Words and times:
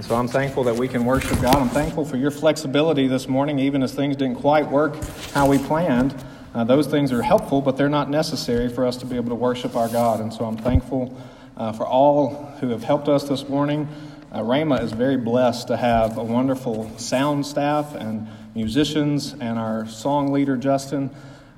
And 0.00 0.06
so 0.06 0.16
I'm 0.16 0.28
thankful 0.28 0.64
that 0.64 0.76
we 0.76 0.88
can 0.88 1.04
worship 1.04 1.42
God. 1.42 1.56
I'm 1.56 1.68
thankful 1.68 2.06
for 2.06 2.16
your 2.16 2.30
flexibility 2.30 3.06
this 3.06 3.28
morning, 3.28 3.58
even 3.58 3.82
as 3.82 3.94
things 3.94 4.16
didn't 4.16 4.36
quite 4.36 4.66
work 4.66 4.96
how 5.34 5.46
we 5.46 5.58
planned. 5.58 6.14
Uh, 6.54 6.64
those 6.64 6.86
things 6.86 7.12
are 7.12 7.20
helpful, 7.20 7.60
but 7.60 7.76
they're 7.76 7.90
not 7.90 8.08
necessary 8.08 8.70
for 8.70 8.86
us 8.86 8.96
to 8.96 9.04
be 9.04 9.16
able 9.16 9.28
to 9.28 9.34
worship 9.34 9.76
our 9.76 9.90
God. 9.90 10.20
And 10.20 10.32
so 10.32 10.46
I'm 10.46 10.56
thankful 10.56 11.14
uh, 11.58 11.72
for 11.72 11.86
all 11.86 12.46
who 12.60 12.70
have 12.70 12.82
helped 12.82 13.08
us 13.10 13.28
this 13.28 13.46
morning. 13.46 13.86
Uh, 14.32 14.40
Rhema 14.40 14.80
is 14.82 14.92
very 14.92 15.18
blessed 15.18 15.68
to 15.68 15.76
have 15.76 16.16
a 16.16 16.24
wonderful 16.24 16.90
sound 16.96 17.44
staff 17.44 17.94
and 17.94 18.26
musicians 18.54 19.34
and 19.34 19.58
our 19.58 19.86
song 19.86 20.32
leader, 20.32 20.56
Justin. 20.56 21.10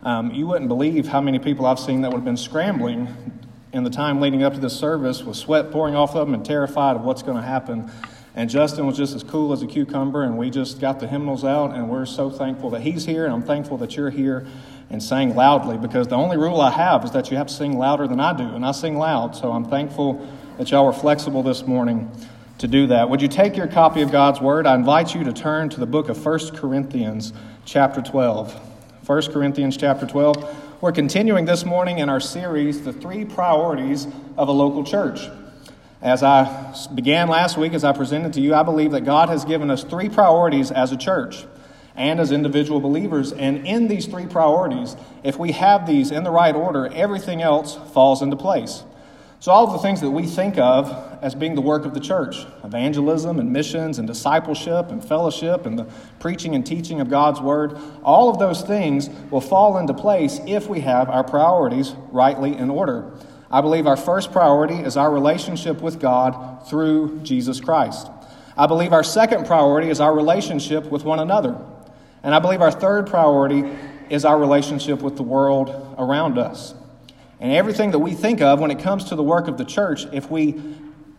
Um, 0.02 0.32
you 0.32 0.48
wouldn't 0.48 0.66
believe 0.66 1.06
how 1.06 1.20
many 1.20 1.38
people 1.38 1.64
I've 1.64 1.78
seen 1.78 2.00
that 2.00 2.10
would 2.10 2.18
have 2.18 2.24
been 2.24 2.36
scrambling 2.36 3.06
in 3.72 3.84
the 3.84 3.90
time 3.90 4.20
leading 4.20 4.42
up 4.42 4.54
to 4.54 4.58
this 4.58 4.76
service 4.76 5.22
with 5.22 5.36
sweat 5.36 5.70
pouring 5.70 5.94
off 5.94 6.16
of 6.16 6.26
them 6.26 6.34
and 6.34 6.44
terrified 6.44 6.96
of 6.96 7.04
what's 7.04 7.22
going 7.22 7.36
to 7.36 7.42
happen. 7.44 7.88
And 8.34 8.48
Justin 8.48 8.86
was 8.86 8.96
just 8.96 9.14
as 9.14 9.22
cool 9.22 9.52
as 9.52 9.62
a 9.62 9.66
cucumber, 9.66 10.22
and 10.22 10.38
we 10.38 10.48
just 10.48 10.80
got 10.80 11.00
the 11.00 11.06
hymnals 11.06 11.44
out, 11.44 11.74
and 11.74 11.90
we're 11.90 12.06
so 12.06 12.30
thankful 12.30 12.70
that 12.70 12.80
he's 12.80 13.04
here, 13.04 13.26
and 13.26 13.34
I'm 13.34 13.42
thankful 13.42 13.76
that 13.78 13.94
you're 13.94 14.10
here 14.10 14.46
and 14.88 15.02
sang 15.02 15.34
loudly 15.34 15.76
because 15.76 16.08
the 16.08 16.16
only 16.16 16.38
rule 16.38 16.60
I 16.60 16.70
have 16.70 17.04
is 17.04 17.10
that 17.10 17.30
you 17.30 17.36
have 17.36 17.48
to 17.48 17.52
sing 17.52 17.76
louder 17.76 18.08
than 18.08 18.20
I 18.20 18.34
do, 18.34 18.44
and 18.44 18.64
I 18.64 18.72
sing 18.72 18.96
loud, 18.96 19.36
so 19.36 19.52
I'm 19.52 19.66
thankful 19.66 20.26
that 20.56 20.70
y'all 20.70 20.86
were 20.86 20.94
flexible 20.94 21.42
this 21.42 21.66
morning 21.66 22.10
to 22.58 22.68
do 22.68 22.86
that. 22.86 23.10
Would 23.10 23.20
you 23.20 23.28
take 23.28 23.56
your 23.56 23.66
copy 23.66 24.00
of 24.00 24.10
God's 24.10 24.40
Word? 24.40 24.66
I 24.66 24.74
invite 24.76 25.14
you 25.14 25.24
to 25.24 25.32
turn 25.32 25.68
to 25.70 25.80
the 25.80 25.86
book 25.86 26.08
of 26.08 26.24
1 26.24 26.56
Corinthians, 26.56 27.34
chapter 27.66 28.00
12. 28.00 28.54
1 29.06 29.22
Corinthians, 29.32 29.76
chapter 29.76 30.06
12. 30.06 30.80
We're 30.80 30.92
continuing 30.92 31.44
this 31.44 31.66
morning 31.66 31.98
in 31.98 32.08
our 32.08 32.20
series, 32.20 32.82
The 32.82 32.92
Three 32.92 33.26
Priorities 33.26 34.06
of 34.38 34.48
a 34.48 34.52
Local 34.52 34.84
Church. 34.84 35.20
As 36.02 36.24
I 36.24 36.74
began 36.92 37.28
last 37.28 37.56
week, 37.56 37.74
as 37.74 37.84
I 37.84 37.92
presented 37.92 38.32
to 38.32 38.40
you, 38.40 38.56
I 38.56 38.64
believe 38.64 38.90
that 38.90 39.02
God 39.02 39.28
has 39.28 39.44
given 39.44 39.70
us 39.70 39.84
three 39.84 40.08
priorities 40.08 40.72
as 40.72 40.90
a 40.90 40.96
church 40.96 41.46
and 41.94 42.18
as 42.18 42.32
individual 42.32 42.80
believers. 42.80 43.32
And 43.32 43.64
in 43.64 43.86
these 43.86 44.06
three 44.06 44.26
priorities, 44.26 44.96
if 45.22 45.38
we 45.38 45.52
have 45.52 45.86
these 45.86 46.10
in 46.10 46.24
the 46.24 46.32
right 46.32 46.56
order, 46.56 46.88
everything 46.92 47.40
else 47.40 47.78
falls 47.92 48.20
into 48.20 48.34
place. 48.34 48.82
So, 49.38 49.52
all 49.52 49.66
of 49.66 49.72
the 49.72 49.78
things 49.78 50.00
that 50.00 50.10
we 50.10 50.26
think 50.26 50.58
of 50.58 51.18
as 51.20 51.36
being 51.36 51.54
the 51.54 51.60
work 51.60 51.84
of 51.84 51.94
the 51.94 52.00
church 52.00 52.46
evangelism 52.64 53.38
and 53.38 53.52
missions 53.52 53.98
and 53.98 54.06
discipleship 54.06 54.90
and 54.90 55.04
fellowship 55.04 55.66
and 55.66 55.78
the 55.78 55.84
preaching 56.20 56.54
and 56.54 56.64
teaching 56.64 57.00
of 57.00 57.10
God's 57.10 57.40
word 57.40 57.76
all 58.04 58.28
of 58.28 58.38
those 58.38 58.62
things 58.62 59.08
will 59.32 59.40
fall 59.40 59.78
into 59.78 59.94
place 59.94 60.38
if 60.46 60.68
we 60.68 60.78
have 60.80 61.10
our 61.10 61.24
priorities 61.24 61.94
rightly 62.12 62.56
in 62.56 62.70
order. 62.70 63.12
I 63.52 63.60
believe 63.60 63.86
our 63.86 63.96
first 63.96 64.32
priority 64.32 64.76
is 64.76 64.96
our 64.96 65.12
relationship 65.12 65.82
with 65.82 66.00
God 66.00 66.66
through 66.68 67.20
Jesus 67.22 67.60
Christ. 67.60 68.08
I 68.56 68.66
believe 68.66 68.92
our 68.92 69.04
second 69.04 69.46
priority 69.46 69.90
is 69.90 70.00
our 70.00 70.14
relationship 70.14 70.84
with 70.86 71.04
one 71.04 71.18
another. 71.18 71.56
And 72.22 72.34
I 72.34 72.38
believe 72.38 72.62
our 72.62 72.70
third 72.70 73.06
priority 73.08 73.70
is 74.08 74.24
our 74.24 74.38
relationship 74.38 75.02
with 75.02 75.16
the 75.16 75.22
world 75.22 75.94
around 75.98 76.38
us. 76.38 76.74
And 77.40 77.52
everything 77.52 77.90
that 77.90 77.98
we 77.98 78.14
think 78.14 78.40
of 78.40 78.60
when 78.60 78.70
it 78.70 78.78
comes 78.78 79.04
to 79.04 79.16
the 79.16 79.22
work 79.22 79.48
of 79.48 79.58
the 79.58 79.64
church, 79.64 80.06
if 80.12 80.30
we 80.30 80.60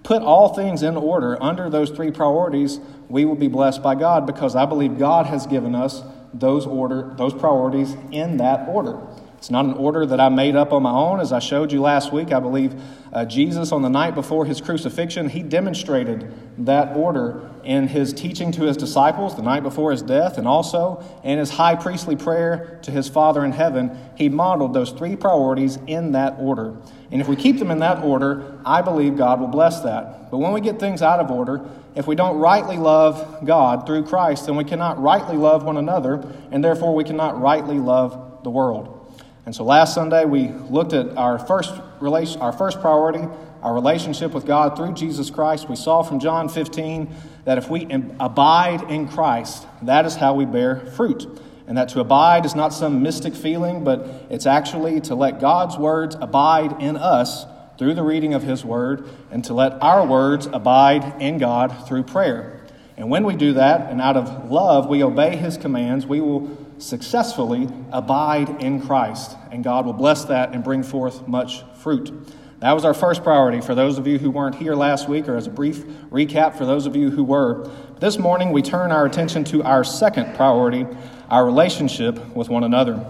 put 0.04 0.22
all 0.22 0.54
things 0.54 0.82
in 0.82 0.98
order 0.98 1.42
under 1.42 1.70
those 1.70 1.90
three 1.90 2.12
priorities, 2.12 2.80
we 3.10 3.26
will 3.26 3.36
be 3.36 3.48
blessed 3.48 3.84
by 3.84 3.96
God 3.96 4.26
because 4.26 4.56
I 4.56 4.66
believe 4.66 4.98
God 4.98 5.26
has 5.28 5.46
given 5.46 5.76
us 5.76 6.02
those 6.34 6.66
order 6.66 7.14
those 7.16 7.34
priorities 7.34 7.96
in 8.12 8.38
that 8.38 8.68
order. 8.68 9.00
It's 9.44 9.52
not 9.52 9.66
an 9.66 9.74
order 9.74 10.06
that 10.06 10.22
I 10.22 10.30
made 10.30 10.56
up 10.56 10.72
on 10.72 10.84
my 10.84 10.92
own. 10.92 11.20
As 11.20 11.34
I 11.34 11.40
showed 11.40 11.74
you 11.74 11.82
last 11.82 12.14
week, 12.14 12.32
I 12.32 12.40
believe 12.40 12.82
uh, 13.12 13.26
Jesus, 13.26 13.74
on 13.74 13.82
the 13.82 13.90
night 13.90 14.16
before 14.16 14.46
his 14.46 14.62
crucifixion, 14.62 15.28
he 15.28 15.44
demonstrated 15.44 16.34
that 16.60 16.96
order 16.96 17.52
in 17.66 17.90
his 17.90 18.14
teaching 18.14 18.54
to 18.54 18.62
his 18.62 18.78
disciples 18.78 19.36
the 19.36 19.42
night 19.42 19.62
before 19.62 19.92
his 19.92 20.02
death, 20.02 20.38
and 20.38 20.48
also 20.48 21.04
in 21.26 21.40
his 21.40 21.50
high 21.50 21.76
priestly 21.76 22.16
prayer 22.16 22.80
to 22.84 22.92
his 22.92 23.10
Father 23.10 23.44
in 23.44 23.52
heaven. 23.52 23.92
He 24.16 24.30
modeled 24.30 24.74
those 24.74 24.92
three 24.92 25.18
priorities 25.18 25.78
in 25.88 26.14
that 26.14 26.38
order. 26.40 26.78
And 27.12 27.20
if 27.20 27.28
we 27.28 27.36
keep 27.36 27.60
them 27.60 27.70
in 27.70 27.80
that 27.80 28.02
order, 28.02 28.62
I 28.66 28.82
believe 28.82 29.18
God 29.18 29.42
will 29.42 29.48
bless 29.50 29.82
that. 29.82 30.32
But 30.32 30.38
when 30.38 30.54
we 30.54 30.62
get 30.62 30.80
things 30.80 31.02
out 31.02 31.20
of 31.20 31.30
order, 31.30 31.70
if 31.96 32.08
we 32.08 32.16
don't 32.16 32.38
rightly 32.38 32.78
love 32.78 33.46
God 33.46 33.86
through 33.86 34.06
Christ, 34.06 34.46
then 34.46 34.56
we 34.56 34.64
cannot 34.64 35.02
rightly 35.02 35.36
love 35.36 35.66
one 35.66 35.76
another, 35.76 36.26
and 36.50 36.64
therefore 36.64 36.96
we 36.96 37.04
cannot 37.04 37.42
rightly 37.42 37.78
love 37.78 38.40
the 38.46 38.50
world. 38.50 39.02
And 39.46 39.54
so 39.54 39.64
last 39.64 39.94
Sunday 39.94 40.26
we 40.26 40.48
looked 40.48 40.94
at 40.94 41.18
our 41.18 41.38
first 41.38 41.74
relation, 42.00 42.40
our 42.42 42.54
first 42.54 42.80
priority, 42.80 43.28
our 43.62 43.74
relationship 43.74 44.34
with 44.34 44.46
God 44.46 44.78
through 44.78 44.94
Jesus 44.94 45.30
Christ. 45.30 45.70
We 45.70 45.76
saw 45.76 46.02
from 46.02 46.20
John 46.20 46.50
15 46.50 47.14
that 47.46 47.58
if 47.58 47.70
we 47.70 47.88
abide 48.20 48.90
in 48.90 49.08
Christ, 49.08 49.68
that 49.82 50.06
is 50.06 50.16
how 50.16 50.34
we 50.34 50.46
bear 50.46 50.78
fruit. 50.78 51.28
And 51.68 51.78
that 51.78 51.90
to 51.90 52.02
abide 52.02 52.46
is 52.46 52.56
not 52.56 52.74
some 52.74 53.02
mystic 53.02 53.34
feeling, 53.34 53.84
but 53.84 54.28
it's 54.30 54.46
actually 54.46 55.00
to 55.02 55.16
let 55.16 55.40
God's 55.40 55.78
words 55.78 56.16
abide 56.20 56.82
in 56.82 56.98
us 56.98 57.46
through 57.78 57.94
the 57.94 58.04
reading 58.04 58.34
of 58.34 58.44
His 58.44 58.64
Word, 58.64 59.10
and 59.32 59.44
to 59.46 59.54
let 59.54 59.82
our 59.82 60.06
words 60.06 60.46
abide 60.46 61.22
in 61.22 61.38
God 61.38 61.88
through 61.88 62.04
prayer. 62.04 62.62
And 62.98 63.10
when 63.10 63.24
we 63.24 63.36
do 63.36 63.54
that, 63.54 63.90
and 63.90 64.00
out 64.00 64.16
of 64.16 64.52
love 64.52 64.88
we 64.88 65.04
obey 65.04 65.36
His 65.36 65.58
commands, 65.58 66.06
we 66.06 66.22
will 66.22 66.42
successfully 66.78 67.68
abide 67.92 68.62
in 68.62 68.82
Christ. 68.82 69.36
And 69.52 69.64
God 69.64 69.86
will 69.86 69.94
bless 69.94 70.26
that 70.26 70.54
and 70.54 70.64
bring 70.64 70.84
forth 70.84 71.28
much 71.28 71.64
fruit. 71.78 72.12
That 72.60 72.72
was 72.72 72.86
our 72.86 72.94
first 72.94 73.24
priority 73.24 73.60
for 73.60 73.76
those 73.76 73.98
of 73.98 74.08
you 74.08 74.18
who 74.18 74.32
weren't 74.32 74.56
here 74.56 74.74
last 74.74 75.10
week, 75.10 75.28
or 75.28 75.36
as 75.36 75.48
a 75.48 75.50
brief 75.50 75.84
recap 76.10 76.58
for 76.58 76.66
those 76.66 76.86
of 76.86 76.96
you 76.96 77.12
who 77.12 77.24
were. 77.26 77.70
This 78.00 78.18
morning, 78.18 78.54
we 78.54 78.62
turn 78.62 78.92
our 78.92 79.06
attention 79.06 79.44
to 79.46 79.64
our 79.64 79.84
second 79.84 80.34
priority, 80.36 80.88
our 81.30 81.46
relationship 81.46 82.34
with 82.34 82.48
one 82.48 82.64
another. 82.64 83.06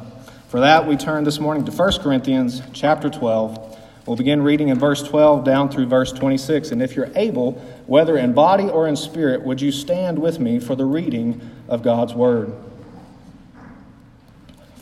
For 0.47 0.59
that, 0.61 0.87
we 0.87 0.97
turn 0.97 1.23
this 1.23 1.39
morning 1.39 1.65
to 1.65 1.71
1 1.71 1.99
Corinthians 2.01 2.63
chapter 2.73 3.11
12. 3.11 3.79
We'll 4.07 4.17
begin 4.17 4.41
reading 4.41 4.69
in 4.69 4.79
verse 4.79 5.03
12 5.03 5.45
down 5.45 5.69
through 5.69 5.85
verse 5.85 6.11
26. 6.11 6.71
And 6.71 6.81
if 6.81 6.95
you're 6.95 7.11
able, 7.15 7.53
whether 7.85 8.17
in 8.17 8.33
body 8.33 8.69
or 8.69 8.87
in 8.87 8.95
spirit, 8.95 9.43
would 9.43 9.61
you 9.61 9.71
stand 9.71 10.17
with 10.17 10.39
me 10.39 10.59
for 10.59 10.75
the 10.75 10.85
reading 10.85 11.41
of 11.67 11.83
God's 11.83 12.13
word? 12.13 12.51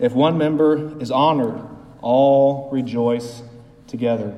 If 0.00 0.14
one 0.14 0.38
member 0.38 0.98
is 0.98 1.10
honored, 1.10 1.60
all 2.00 2.70
rejoice 2.72 3.42
together. 3.86 4.34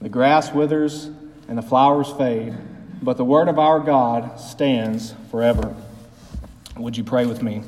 The 0.00 0.08
grass 0.08 0.52
withers 0.52 1.10
and 1.48 1.58
the 1.58 1.62
flowers 1.62 2.12
fade, 2.12 2.56
but 3.02 3.16
the 3.16 3.24
word 3.24 3.48
of 3.48 3.58
our 3.58 3.80
God 3.80 4.38
stands 4.38 5.14
forever. 5.32 5.74
Would 6.76 6.96
you 6.96 7.02
pray 7.02 7.26
with 7.26 7.42
me? 7.42 7.64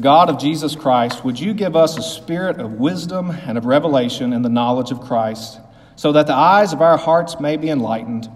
God 0.00 0.30
of 0.30 0.38
Jesus 0.38 0.74
Christ, 0.74 1.22
would 1.22 1.38
you 1.38 1.52
give 1.52 1.76
us 1.76 1.98
a 1.98 2.02
spirit 2.02 2.58
of 2.58 2.72
wisdom 2.72 3.30
and 3.30 3.58
of 3.58 3.66
revelation 3.66 4.32
in 4.32 4.40
the 4.40 4.48
knowledge 4.48 4.90
of 4.90 5.02
Christ, 5.02 5.60
so 5.96 6.12
that 6.12 6.26
the 6.26 6.34
eyes 6.34 6.72
of 6.72 6.80
our 6.80 6.96
hearts 6.96 7.38
may 7.38 7.58
be 7.58 7.68
enlightened? 7.68 8.26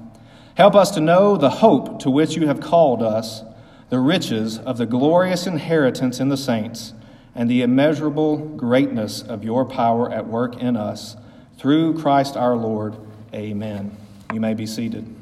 Help 0.54 0.74
us 0.74 0.90
to 0.90 1.00
know 1.00 1.38
the 1.38 1.48
hope 1.48 2.00
to 2.00 2.10
which 2.10 2.36
you 2.36 2.46
have 2.46 2.60
called 2.60 3.02
us, 3.02 3.42
the 3.88 4.00
riches 4.00 4.58
of 4.58 4.76
the 4.76 4.84
glorious 4.84 5.46
inheritance 5.46 6.20
in 6.20 6.28
the 6.28 6.36
saints, 6.36 6.92
and 7.34 7.50
the 7.50 7.62
immeasurable 7.62 8.36
greatness 8.36 9.22
of 9.22 9.44
your 9.44 9.64
power 9.64 10.10
at 10.10 10.26
work 10.26 10.56
in 10.56 10.76
us. 10.76 11.16
Through 11.58 12.00
Christ 12.00 12.36
our 12.36 12.56
Lord. 12.56 12.96
Amen. 13.32 13.96
You 14.32 14.40
may 14.40 14.54
be 14.54 14.66
seated. 14.66 15.14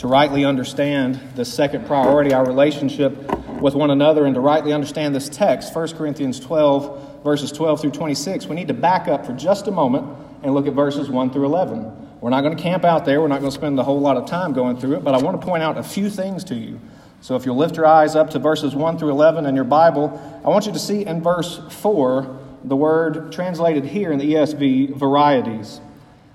to 0.00 0.06
rightly 0.06 0.46
understand 0.46 1.20
the 1.34 1.44
second 1.44 1.86
priority, 1.86 2.32
our 2.32 2.46
relationship 2.46 3.14
with 3.60 3.74
one 3.74 3.90
another, 3.90 4.24
and 4.24 4.34
to 4.34 4.40
rightly 4.40 4.72
understand 4.72 5.14
this 5.14 5.28
text, 5.28 5.76
1 5.76 5.88
Corinthians 5.88 6.40
12, 6.40 7.22
verses 7.22 7.52
12 7.52 7.82
through 7.82 7.90
26, 7.90 8.46
we 8.46 8.56
need 8.56 8.68
to 8.68 8.72
back 8.72 9.08
up 9.08 9.26
for 9.26 9.34
just 9.34 9.66
a 9.66 9.70
moment 9.70 10.06
and 10.42 10.54
look 10.54 10.66
at 10.66 10.72
verses 10.72 11.10
1 11.10 11.30
through 11.34 11.44
11. 11.44 12.18
We're 12.22 12.30
not 12.30 12.40
going 12.40 12.56
to 12.56 12.62
camp 12.62 12.82
out 12.82 13.04
there, 13.04 13.20
we're 13.20 13.28
not 13.28 13.40
going 13.40 13.50
to 13.50 13.54
spend 13.54 13.78
a 13.78 13.82
whole 13.82 14.00
lot 14.00 14.16
of 14.16 14.24
time 14.24 14.54
going 14.54 14.78
through 14.78 14.94
it, 14.94 15.04
but 15.04 15.14
I 15.14 15.18
want 15.18 15.38
to 15.38 15.46
point 15.46 15.62
out 15.62 15.76
a 15.76 15.82
few 15.82 16.08
things 16.08 16.44
to 16.44 16.54
you. 16.54 16.80
So 17.20 17.36
if 17.36 17.44
you'll 17.44 17.56
lift 17.56 17.76
your 17.76 17.86
eyes 17.86 18.16
up 18.16 18.30
to 18.30 18.38
verses 18.38 18.74
1 18.74 18.98
through 18.98 19.10
11 19.10 19.46
in 19.46 19.54
your 19.54 19.64
Bible, 19.64 20.20
I 20.44 20.48
want 20.48 20.66
you 20.66 20.72
to 20.72 20.78
see 20.78 21.04
in 21.04 21.22
verse 21.22 21.60
4 21.70 22.38
the 22.64 22.76
word 22.76 23.32
translated 23.32 23.84
here 23.84 24.12
in 24.12 24.18
the 24.18 24.34
ESV, 24.34 24.96
varieties. 24.96 25.80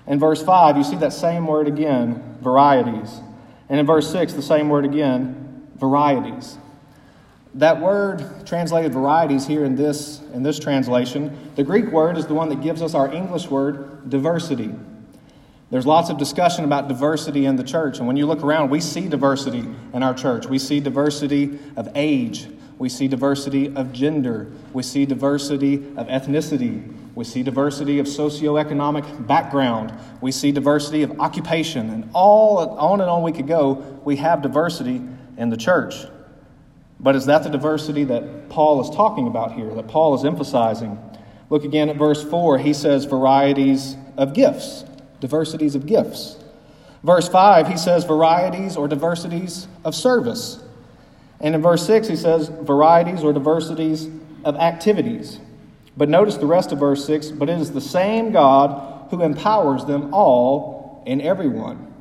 In 0.06 0.18
verse 0.18 0.42
5, 0.42 0.76
you 0.76 0.84
see 0.84 0.96
that 0.96 1.12
same 1.12 1.46
word 1.46 1.66
again, 1.66 2.38
varieties. 2.40 3.20
And 3.68 3.80
in 3.80 3.86
verse 3.86 4.10
6, 4.12 4.34
the 4.34 4.42
same 4.42 4.68
word 4.68 4.84
again, 4.84 5.66
varieties. 5.76 6.58
That 7.54 7.80
word 7.80 8.46
translated 8.46 8.92
varieties 8.92 9.46
here 9.46 9.64
in 9.64 9.76
this, 9.76 10.20
in 10.34 10.42
this 10.42 10.58
translation, 10.58 11.52
the 11.56 11.64
Greek 11.64 11.86
word 11.86 12.18
is 12.18 12.26
the 12.26 12.34
one 12.34 12.48
that 12.50 12.60
gives 12.60 12.82
us 12.82 12.94
our 12.94 13.12
English 13.12 13.48
word 13.48 14.08
diversity. 14.08 14.72
There's 15.68 15.86
lots 15.86 16.10
of 16.10 16.18
discussion 16.18 16.64
about 16.64 16.88
diversity 16.88 17.44
in 17.44 17.56
the 17.56 17.64
church. 17.64 17.98
And 17.98 18.06
when 18.06 18.16
you 18.16 18.26
look 18.26 18.42
around, 18.42 18.70
we 18.70 18.80
see 18.80 19.08
diversity 19.08 19.64
in 19.92 20.02
our 20.02 20.14
church. 20.14 20.46
We 20.46 20.58
see 20.58 20.78
diversity 20.78 21.58
of 21.76 21.88
age. 21.96 22.48
We 22.78 22.88
see 22.88 23.08
diversity 23.08 23.74
of 23.74 23.92
gender. 23.92 24.52
We 24.72 24.82
see 24.82 25.06
diversity 25.06 25.76
of 25.96 26.06
ethnicity. 26.06 26.94
We 27.16 27.24
see 27.24 27.42
diversity 27.42 27.98
of 27.98 28.06
socioeconomic 28.06 29.26
background. 29.26 29.92
We 30.20 30.30
see 30.30 30.52
diversity 30.52 31.02
of 31.02 31.18
occupation. 31.18 31.90
And 31.90 32.10
all 32.12 32.58
on 32.58 33.00
and 33.00 33.10
on 33.10 33.22
we 33.22 33.32
could 33.32 33.48
go. 33.48 34.00
We 34.04 34.16
have 34.16 34.42
diversity 34.42 35.02
in 35.36 35.50
the 35.50 35.56
church. 35.56 35.94
But 37.00 37.16
is 37.16 37.26
that 37.26 37.42
the 37.42 37.50
diversity 37.50 38.04
that 38.04 38.48
Paul 38.50 38.80
is 38.80 38.94
talking 38.94 39.26
about 39.26 39.52
here, 39.52 39.74
that 39.74 39.88
Paul 39.88 40.14
is 40.14 40.24
emphasizing? 40.24 40.98
Look 41.50 41.64
again 41.64 41.88
at 41.88 41.96
verse 41.96 42.22
4. 42.22 42.58
He 42.58 42.72
says 42.72 43.04
varieties 43.04 43.96
of 44.16 44.32
gifts, 44.32 44.84
diversities 45.20 45.74
of 45.74 45.86
gifts. 45.86 46.36
Verse 47.02 47.28
5, 47.28 47.68
he 47.68 47.76
says 47.76 48.04
varieties 48.04 48.76
or 48.76 48.88
diversities 48.88 49.68
of 49.84 49.94
service. 49.94 50.62
And 51.40 51.54
in 51.54 51.62
verse 51.62 51.86
6, 51.86 52.08
he 52.08 52.16
says 52.16 52.48
varieties 52.48 53.22
or 53.22 53.32
diversities 53.32 54.08
of 54.44 54.56
activities. 54.56 55.38
But 55.96 56.08
notice 56.08 56.36
the 56.36 56.46
rest 56.46 56.72
of 56.72 56.78
verse 56.78 57.04
6 57.06 57.30
but 57.30 57.48
it 57.48 57.58
is 57.58 57.72
the 57.72 57.80
same 57.80 58.32
God 58.32 59.08
who 59.10 59.22
empowers 59.22 59.84
them 59.84 60.12
all 60.12 61.02
in 61.06 61.20
everyone. 61.20 61.94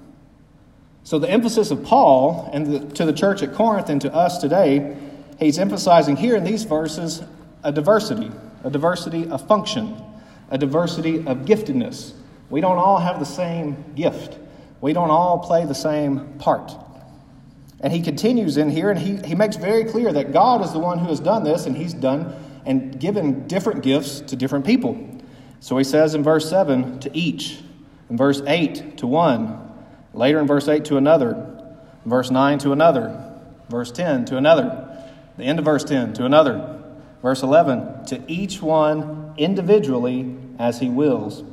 So 1.04 1.20
the 1.20 1.30
emphasis 1.30 1.72
of 1.72 1.84
Paul 1.84 2.50
and 2.52 2.66
the, 2.66 2.80
to 2.96 3.06
the 3.06 3.14
church 3.14 3.44
at 3.44 3.54
Corinth 3.54 3.90
and 3.90 4.02
to 4.02 4.14
us 4.14 4.40
today, 4.40 4.98
he's 5.40 5.60
emphasizing 5.60 6.16
here 6.16 6.36
in 6.36 6.44
these 6.44 6.64
verses 6.64 7.22
a 7.64 7.72
diversity, 7.72 8.32
a 8.64 8.70
diversity 8.70 9.30
of 9.30 9.48
function, 9.48 10.02
a 10.50 10.58
diversity 10.58 11.20
of 11.20 11.40
giftedness. 11.46 12.14
We 12.50 12.62
don't 12.62 12.78
all 12.78 13.00
have 13.00 13.20
the 13.20 13.26
same 13.26 13.94
gift. 13.96 14.38
We 14.82 14.94
don't 14.94 15.10
all 15.10 15.40
play 15.40 15.66
the 15.66 15.76
same 15.76 16.38
part. 16.40 16.72
And 17.82 17.92
he 17.92 18.02
continues 18.02 18.58
in 18.58 18.70
here 18.70 18.90
and 18.90 19.00
he, 19.00 19.18
he 19.28 19.36
makes 19.36 19.56
very 19.56 19.84
clear 19.84 20.12
that 20.14 20.32
God 20.32 20.64
is 20.64 20.72
the 20.72 20.80
one 20.80 21.00
who 21.00 21.08
has 21.08 21.20
done 21.20 21.44
this 21.44 21.66
and 21.66 21.76
he's 21.76 21.94
done 21.94 22.34
and 22.66 23.00
given 23.00 23.48
different 23.48 23.84
gifts 23.84 24.22
to 24.22 24.36
different 24.36 24.66
people. 24.66 24.98
So 25.60 25.78
he 25.78 25.84
says 25.84 26.16
in 26.16 26.24
verse 26.24 26.50
7 26.50 27.00
to 27.02 27.16
each, 27.16 27.60
in 28.10 28.18
verse 28.18 28.42
8 28.46 28.98
to 28.98 29.08
one, 29.08 29.72
later 30.14 30.40
in 30.40 30.48
verse 30.48 30.68
8 30.68 30.86
to 30.86 30.98
another, 30.98 31.64
verse 32.06 32.32
9 32.32 32.60
to 32.60 32.72
another, 32.72 33.34
verse 33.70 33.92
10 33.92 34.26
to 34.26 34.38
another, 34.38 34.88
the 35.38 35.44
end 35.44 35.60
of 35.60 35.66
verse 35.66 35.84
10 35.84 36.14
to 36.14 36.26
another, 36.26 36.82
verse 37.22 37.44
11 37.44 38.06
to 38.06 38.22
each 38.28 38.62
one 38.62 39.34
individually 39.38 40.36
as 40.60 40.80
he 40.80 40.90
wills. 40.90 41.44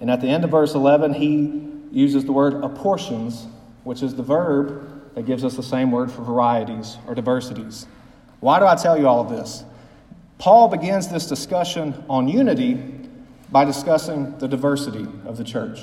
And 0.00 0.10
at 0.10 0.20
the 0.20 0.28
end 0.28 0.44
of 0.44 0.50
verse 0.50 0.74
11, 0.74 1.14
he 1.14 1.68
uses 1.92 2.24
the 2.24 2.32
word 2.32 2.64
apportions, 2.64 3.46
which 3.84 4.02
is 4.02 4.14
the 4.14 4.22
verb 4.22 5.14
that 5.14 5.26
gives 5.26 5.44
us 5.44 5.56
the 5.56 5.62
same 5.62 5.90
word 5.90 6.10
for 6.10 6.22
varieties 6.22 6.96
or 7.06 7.14
diversities. 7.14 7.86
Why 8.40 8.58
do 8.58 8.66
I 8.66 8.74
tell 8.76 8.98
you 8.98 9.06
all 9.06 9.20
of 9.20 9.28
this? 9.28 9.64
Paul 10.38 10.68
begins 10.68 11.08
this 11.08 11.26
discussion 11.26 12.02
on 12.08 12.26
unity 12.26 12.74
by 13.52 13.64
discussing 13.64 14.38
the 14.38 14.48
diversity 14.48 15.06
of 15.26 15.36
the 15.36 15.44
church. 15.44 15.80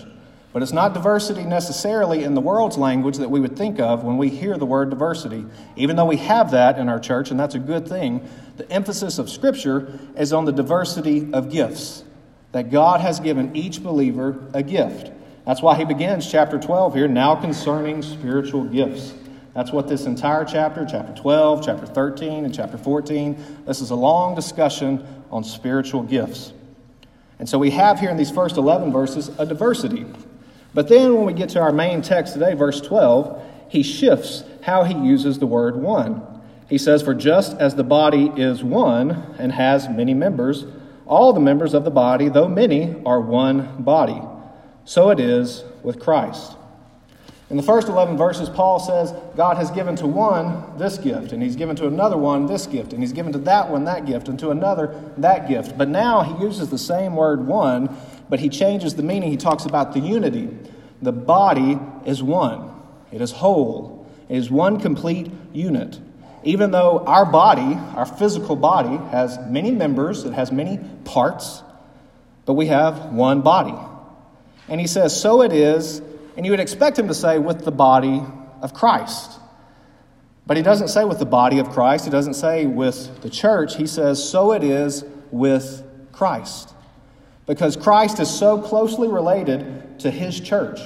But 0.53 0.63
it's 0.63 0.73
not 0.73 0.95
diversity 0.95 1.43
necessarily 1.43 2.23
in 2.23 2.33
the 2.33 2.41
world's 2.41 2.77
language 2.77 3.17
that 3.17 3.29
we 3.29 3.39
would 3.39 3.55
think 3.55 3.79
of 3.79 4.03
when 4.03 4.17
we 4.17 4.29
hear 4.29 4.57
the 4.57 4.65
word 4.65 4.89
diversity. 4.89 5.45
Even 5.75 5.95
though 5.95 6.05
we 6.05 6.17
have 6.17 6.51
that 6.51 6.79
in 6.79 6.89
our 6.89 6.99
church, 6.99 7.29
and 7.29 7.39
that's 7.39 7.53
a 7.53 7.59
good 7.59 7.87
thing, 7.87 8.27
the 8.55 8.67
emphasis 8.71 9.19
of 9.19 9.29
Scripture 9.29 9.99
is 10.15 10.33
on 10.33 10.45
the 10.45 10.51
diversity 10.51 11.31
of 11.33 11.51
gifts. 11.51 12.03
That 12.51 12.71
God 12.71 13.01
has 13.01 13.19
given 13.19 13.55
each 13.55 13.83
believer 13.83 14.49
a 14.53 14.63
gift. 14.63 15.11
That's 15.45 15.61
why 15.61 15.75
he 15.75 15.85
begins 15.85 16.29
chapter 16.29 16.59
12 16.59 16.93
here, 16.93 17.07
now 17.07 17.35
concerning 17.35 18.01
spiritual 18.01 18.65
gifts. 18.65 19.13
That's 19.53 19.71
what 19.71 19.87
this 19.87 20.05
entire 20.05 20.45
chapter, 20.45 20.85
chapter 20.85 21.13
12, 21.13 21.65
chapter 21.65 21.85
13, 21.85 22.45
and 22.45 22.53
chapter 22.53 22.77
14, 22.77 23.63
this 23.65 23.81
is 23.81 23.89
a 23.89 23.95
long 23.95 24.35
discussion 24.35 25.05
on 25.31 25.43
spiritual 25.43 26.03
gifts. 26.03 26.53
And 27.39 27.47
so 27.47 27.57
we 27.57 27.71
have 27.71 27.99
here 27.99 28.09
in 28.09 28.17
these 28.17 28.31
first 28.31 28.57
11 28.57 28.91
verses 28.91 29.29
a 29.39 29.45
diversity. 29.45 30.05
But 30.73 30.89
then 30.89 31.15
when 31.15 31.25
we 31.25 31.33
get 31.33 31.49
to 31.49 31.59
our 31.59 31.71
main 31.71 32.01
text 32.01 32.33
today, 32.33 32.53
verse 32.53 32.81
12, 32.81 33.41
he 33.69 33.83
shifts 33.83 34.43
how 34.61 34.83
he 34.83 34.93
uses 34.93 35.39
the 35.39 35.47
word 35.47 35.75
one. 35.75 36.21
He 36.69 36.77
says, 36.77 37.01
For 37.01 37.13
just 37.13 37.57
as 37.57 37.75
the 37.75 37.83
body 37.83 38.31
is 38.35 38.63
one 38.63 39.35
and 39.39 39.51
has 39.51 39.89
many 39.89 40.13
members, 40.13 40.65
all 41.07 41.33
the 41.33 41.39
members 41.39 41.73
of 41.73 41.83
the 41.83 41.91
body, 41.91 42.29
though 42.29 42.47
many, 42.47 43.01
are 43.05 43.19
one 43.19 43.81
body. 43.81 44.21
So 44.85 45.09
it 45.09 45.19
is 45.19 45.63
with 45.83 45.99
Christ. 45.99 46.57
In 47.49 47.55
the 47.55 47.63
first 47.63 47.87
11 47.87 48.17
verses, 48.17 48.49
Paul 48.49 48.77
says 48.77 49.13
God 49.37 49.55
has 49.55 49.71
given 49.71 49.95
to 49.97 50.07
one 50.07 50.77
this 50.77 50.97
gift, 50.97 51.31
and 51.31 51.41
he's 51.41 51.55
given 51.55 51.77
to 51.77 51.87
another 51.87 52.17
one 52.17 52.45
this 52.45 52.67
gift, 52.67 52.91
and 52.91 53.01
he's 53.01 53.13
given 53.13 53.31
to 53.31 53.39
that 53.39 53.69
one 53.69 53.85
that 53.85 54.05
gift, 54.05 54.27
and 54.27 54.37
to 54.39 54.49
another 54.49 55.01
that 55.17 55.47
gift. 55.47 55.77
But 55.77 55.87
now 55.87 56.23
he 56.23 56.43
uses 56.43 56.69
the 56.69 56.77
same 56.77 57.15
word 57.15 57.47
one, 57.47 57.95
but 58.27 58.41
he 58.41 58.49
changes 58.49 58.95
the 58.95 59.03
meaning. 59.03 59.31
He 59.31 59.37
talks 59.37 59.65
about 59.65 59.93
the 59.93 60.01
unity. 60.01 60.49
The 61.01 61.13
body 61.13 61.79
is 62.05 62.21
one, 62.21 62.71
it 63.11 63.21
is 63.21 63.31
whole, 63.31 64.05
it 64.27 64.35
is 64.35 64.51
one 64.51 64.79
complete 64.79 65.31
unit. 65.53 65.99
Even 66.47 66.71
though 66.71 66.99
our 67.05 67.25
body, 67.25 67.77
our 67.95 68.05
physical 68.05 68.55
body, 68.55 68.97
has 69.11 69.37
many 69.47 69.71
members, 69.71 70.23
it 70.23 70.33
has 70.33 70.51
many 70.51 70.79
parts, 71.03 71.61
but 72.45 72.53
we 72.53 72.67
have 72.67 73.13
one 73.13 73.41
body. 73.41 73.75
And 74.69 74.81
he 74.81 74.87
says, 74.87 75.19
So 75.19 75.41
it 75.41 75.53
is 75.53 76.01
and 76.37 76.45
you 76.45 76.51
would 76.51 76.59
expect 76.59 76.99
him 76.99 77.07
to 77.07 77.15
say, 77.15 77.39
with 77.39 77.65
the 77.65 77.71
body 77.71 78.21
of 78.61 78.73
Christ. 78.75 79.39
But 80.45 80.55
he 80.55 80.63
doesn't 80.63 80.89
say 80.89 81.03
with 81.03 81.17
the 81.17 81.25
body 81.25 81.57
of 81.57 81.71
Christ. 81.71 82.05
He 82.05 82.11
doesn't 82.11 82.35
say 82.35 82.67
with 82.67 83.21
the 83.21 83.29
church. 83.29 83.75
He 83.75 83.87
says, 83.87 84.23
so 84.23 84.53
it 84.53 84.63
is 84.63 85.03
with 85.31 85.83
Christ. 86.11 86.73
Because 87.47 87.75
Christ 87.75 88.19
is 88.19 88.29
so 88.29 88.61
closely 88.61 89.07
related 89.07 89.99
to 90.01 90.11
his 90.11 90.39
church. 90.39 90.79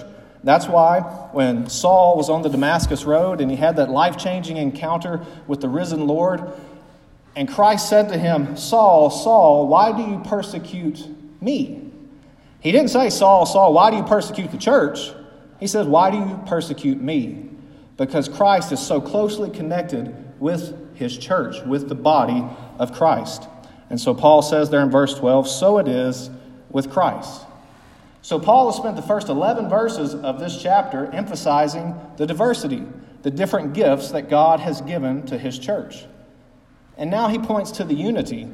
That's 0.43 0.67
why 0.67 1.01
when 1.31 1.69
Saul 1.69 2.17
was 2.17 2.29
on 2.29 2.41
the 2.41 2.49
Damascus 2.49 3.03
Road 3.03 3.41
and 3.41 3.51
he 3.51 3.57
had 3.57 3.75
that 3.75 3.89
life 3.89 4.17
changing 4.17 4.57
encounter 4.57 5.23
with 5.47 5.61
the 5.61 5.69
risen 5.69 6.07
Lord, 6.07 6.51
and 7.35 7.47
Christ 7.47 7.87
said 7.87 8.09
to 8.09 8.17
him, 8.17 8.57
Saul, 8.57 9.09
Saul, 9.09 9.67
why 9.67 9.91
do 9.91 10.01
you 10.01 10.19
persecute 10.25 11.05
me? 11.41 11.91
He 12.59 12.71
didn't 12.71 12.89
say, 12.89 13.09
Saul, 13.09 13.45
Saul, 13.45 13.73
why 13.73 13.91
do 13.91 13.97
you 13.97 14.03
persecute 14.03 14.51
the 14.51 14.57
church? 14.57 15.11
He 15.59 15.67
says, 15.67 15.87
Why 15.87 16.11
do 16.11 16.17
you 16.17 16.39
persecute 16.47 16.99
me? 17.01 17.49
Because 17.97 18.27
Christ 18.27 18.71
is 18.71 18.79
so 18.79 18.99
closely 18.99 19.49
connected 19.49 20.13
with 20.39 20.95
his 20.95 21.17
church, 21.17 21.61
with 21.65 21.87
the 21.87 21.95
body 21.95 22.43
of 22.79 22.91
Christ. 22.93 23.47
And 23.89 23.99
so 23.99 24.13
Paul 24.13 24.41
says 24.41 24.69
there 24.69 24.81
in 24.81 24.89
verse 24.89 25.13
12, 25.15 25.47
So 25.47 25.77
it 25.77 25.87
is 25.87 26.29
with 26.69 26.91
Christ. 26.91 27.45
So 28.21 28.39
Paul 28.39 28.67
has 28.67 28.77
spent 28.77 28.95
the 28.95 29.01
first 29.01 29.29
11 29.29 29.69
verses 29.69 30.13
of 30.13 30.39
this 30.39 30.61
chapter 30.61 31.07
emphasizing 31.07 31.99
the 32.17 32.25
diversity, 32.25 32.83
the 33.23 33.31
different 33.31 33.73
gifts 33.73 34.11
that 34.11 34.29
God 34.29 34.59
has 34.59 34.81
given 34.81 35.25
to 35.27 35.37
his 35.37 35.57
church. 35.57 36.05
And 36.97 37.09
now 37.09 37.29
he 37.29 37.39
points 37.39 37.71
to 37.71 37.83
the 37.83 37.95
unity 37.95 38.47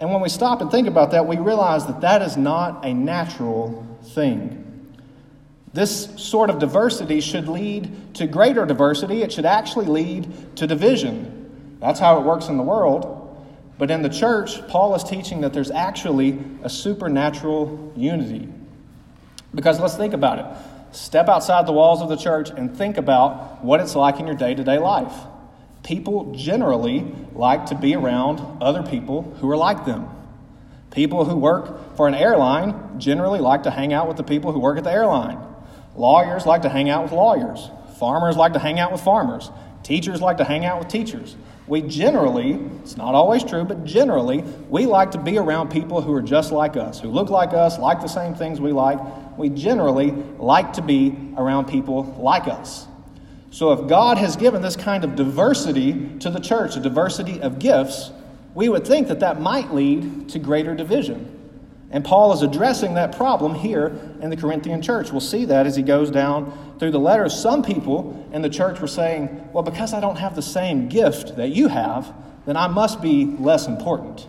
and 0.00 0.12
when 0.12 0.20
we 0.20 0.28
stop 0.28 0.60
and 0.60 0.70
think 0.70 0.86
about 0.86 1.10
that, 1.10 1.26
we 1.26 1.36
realize 1.38 1.86
that 1.86 2.00
that 2.02 2.22
is 2.22 2.36
not 2.36 2.84
a 2.84 2.94
natural 2.94 3.84
thing. 4.02 4.64
This 5.72 6.08
sort 6.16 6.50
of 6.50 6.58
diversity 6.58 7.20
should 7.20 7.48
lead 7.48 8.14
to 8.14 8.26
greater 8.26 8.64
diversity. 8.64 9.22
It 9.22 9.32
should 9.32 9.44
actually 9.44 9.86
lead 9.86 10.56
to 10.56 10.66
division. 10.66 11.76
That's 11.80 12.00
how 12.00 12.18
it 12.20 12.24
works 12.24 12.48
in 12.48 12.56
the 12.56 12.62
world. 12.62 13.14
But 13.76 13.90
in 13.90 14.02
the 14.02 14.08
church, 14.08 14.66
Paul 14.68 14.94
is 14.94 15.04
teaching 15.04 15.42
that 15.42 15.52
there's 15.52 15.70
actually 15.70 16.38
a 16.62 16.70
supernatural 16.70 17.92
unity. 17.96 18.48
Because 19.58 19.80
let's 19.80 19.96
think 19.96 20.14
about 20.14 20.38
it. 20.38 20.94
Step 20.94 21.28
outside 21.28 21.66
the 21.66 21.72
walls 21.72 22.00
of 22.00 22.08
the 22.08 22.14
church 22.14 22.50
and 22.50 22.76
think 22.76 22.96
about 22.96 23.64
what 23.64 23.80
it's 23.80 23.96
like 23.96 24.20
in 24.20 24.26
your 24.28 24.36
day 24.36 24.54
to 24.54 24.62
day 24.62 24.78
life 24.78 25.12
people 25.88 26.34
generally 26.34 27.00
like 27.32 27.64
to 27.64 27.74
be 27.74 27.94
around 27.94 28.40
other 28.60 28.82
people 28.82 29.22
who 29.40 29.50
are 29.50 29.56
like 29.56 29.86
them. 29.86 30.06
People 30.90 31.24
who 31.24 31.34
work 31.34 31.96
for 31.96 32.06
an 32.06 32.14
airline 32.14 33.00
generally 33.00 33.40
like 33.40 33.62
to 33.62 33.70
hang 33.70 33.94
out 33.94 34.06
with 34.06 34.18
the 34.18 34.22
people 34.22 34.52
who 34.52 34.58
work 34.58 34.76
at 34.76 34.84
the 34.84 34.92
airline. 34.92 35.38
Lawyers 35.96 36.44
like 36.44 36.62
to 36.62 36.68
hang 36.68 36.90
out 36.90 37.04
with 37.04 37.12
lawyers. 37.12 37.70
Farmers 37.98 38.36
like 38.36 38.52
to 38.52 38.58
hang 38.58 38.78
out 38.78 38.92
with 38.92 39.00
farmers. 39.00 39.50
Teachers 39.82 40.20
like 40.20 40.36
to 40.36 40.44
hang 40.44 40.66
out 40.66 40.78
with 40.78 40.88
teachers. 40.88 41.36
We 41.66 41.80
generally, 41.80 42.52
it's 42.82 42.98
not 42.98 43.14
always 43.14 43.42
true, 43.42 43.64
but 43.64 43.84
generally, 43.84 44.42
we 44.68 44.84
like 44.84 45.12
to 45.12 45.18
be 45.18 45.38
around 45.38 45.70
people 45.70 46.02
who 46.02 46.12
are 46.12 46.22
just 46.22 46.52
like 46.52 46.76
us, 46.76 47.00
who 47.00 47.08
look 47.08 47.30
like 47.30 47.54
us, 47.54 47.78
like 47.78 48.00
the 48.00 48.08
same 48.08 48.34
things 48.34 48.60
we 48.60 48.72
like. 48.72 48.98
We 49.38 49.48
generally 49.48 50.10
like 50.38 50.74
to 50.74 50.82
be 50.82 51.16
around 51.36 51.66
people 51.66 52.04
like 52.18 52.46
us. 52.46 52.86
So, 53.50 53.72
if 53.72 53.88
God 53.88 54.18
has 54.18 54.36
given 54.36 54.60
this 54.60 54.76
kind 54.76 55.04
of 55.04 55.16
diversity 55.16 56.18
to 56.18 56.28
the 56.28 56.40
church, 56.40 56.76
a 56.76 56.80
diversity 56.80 57.40
of 57.40 57.58
gifts, 57.58 58.10
we 58.54 58.68
would 58.68 58.86
think 58.86 59.08
that 59.08 59.20
that 59.20 59.40
might 59.40 59.72
lead 59.72 60.28
to 60.30 60.38
greater 60.38 60.74
division. 60.74 61.34
And 61.90 62.04
Paul 62.04 62.32
is 62.34 62.42
addressing 62.42 62.94
that 62.94 63.16
problem 63.16 63.54
here 63.54 63.98
in 64.20 64.28
the 64.28 64.36
Corinthian 64.36 64.82
church. 64.82 65.10
We'll 65.10 65.20
see 65.20 65.46
that 65.46 65.66
as 65.66 65.76
he 65.76 65.82
goes 65.82 66.10
down 66.10 66.76
through 66.78 66.90
the 66.90 67.00
letters. 67.00 67.38
Some 67.38 67.62
people 67.62 68.28
in 68.32 68.42
the 68.42 68.50
church 68.50 68.80
were 68.80 68.88
saying, 68.88 69.48
Well, 69.52 69.62
because 69.62 69.94
I 69.94 70.00
don't 70.00 70.16
have 70.16 70.34
the 70.36 70.42
same 70.42 70.88
gift 70.88 71.36
that 71.36 71.48
you 71.48 71.68
have, 71.68 72.12
then 72.44 72.56
I 72.56 72.66
must 72.66 73.00
be 73.00 73.24
less 73.24 73.66
important. 73.66 74.26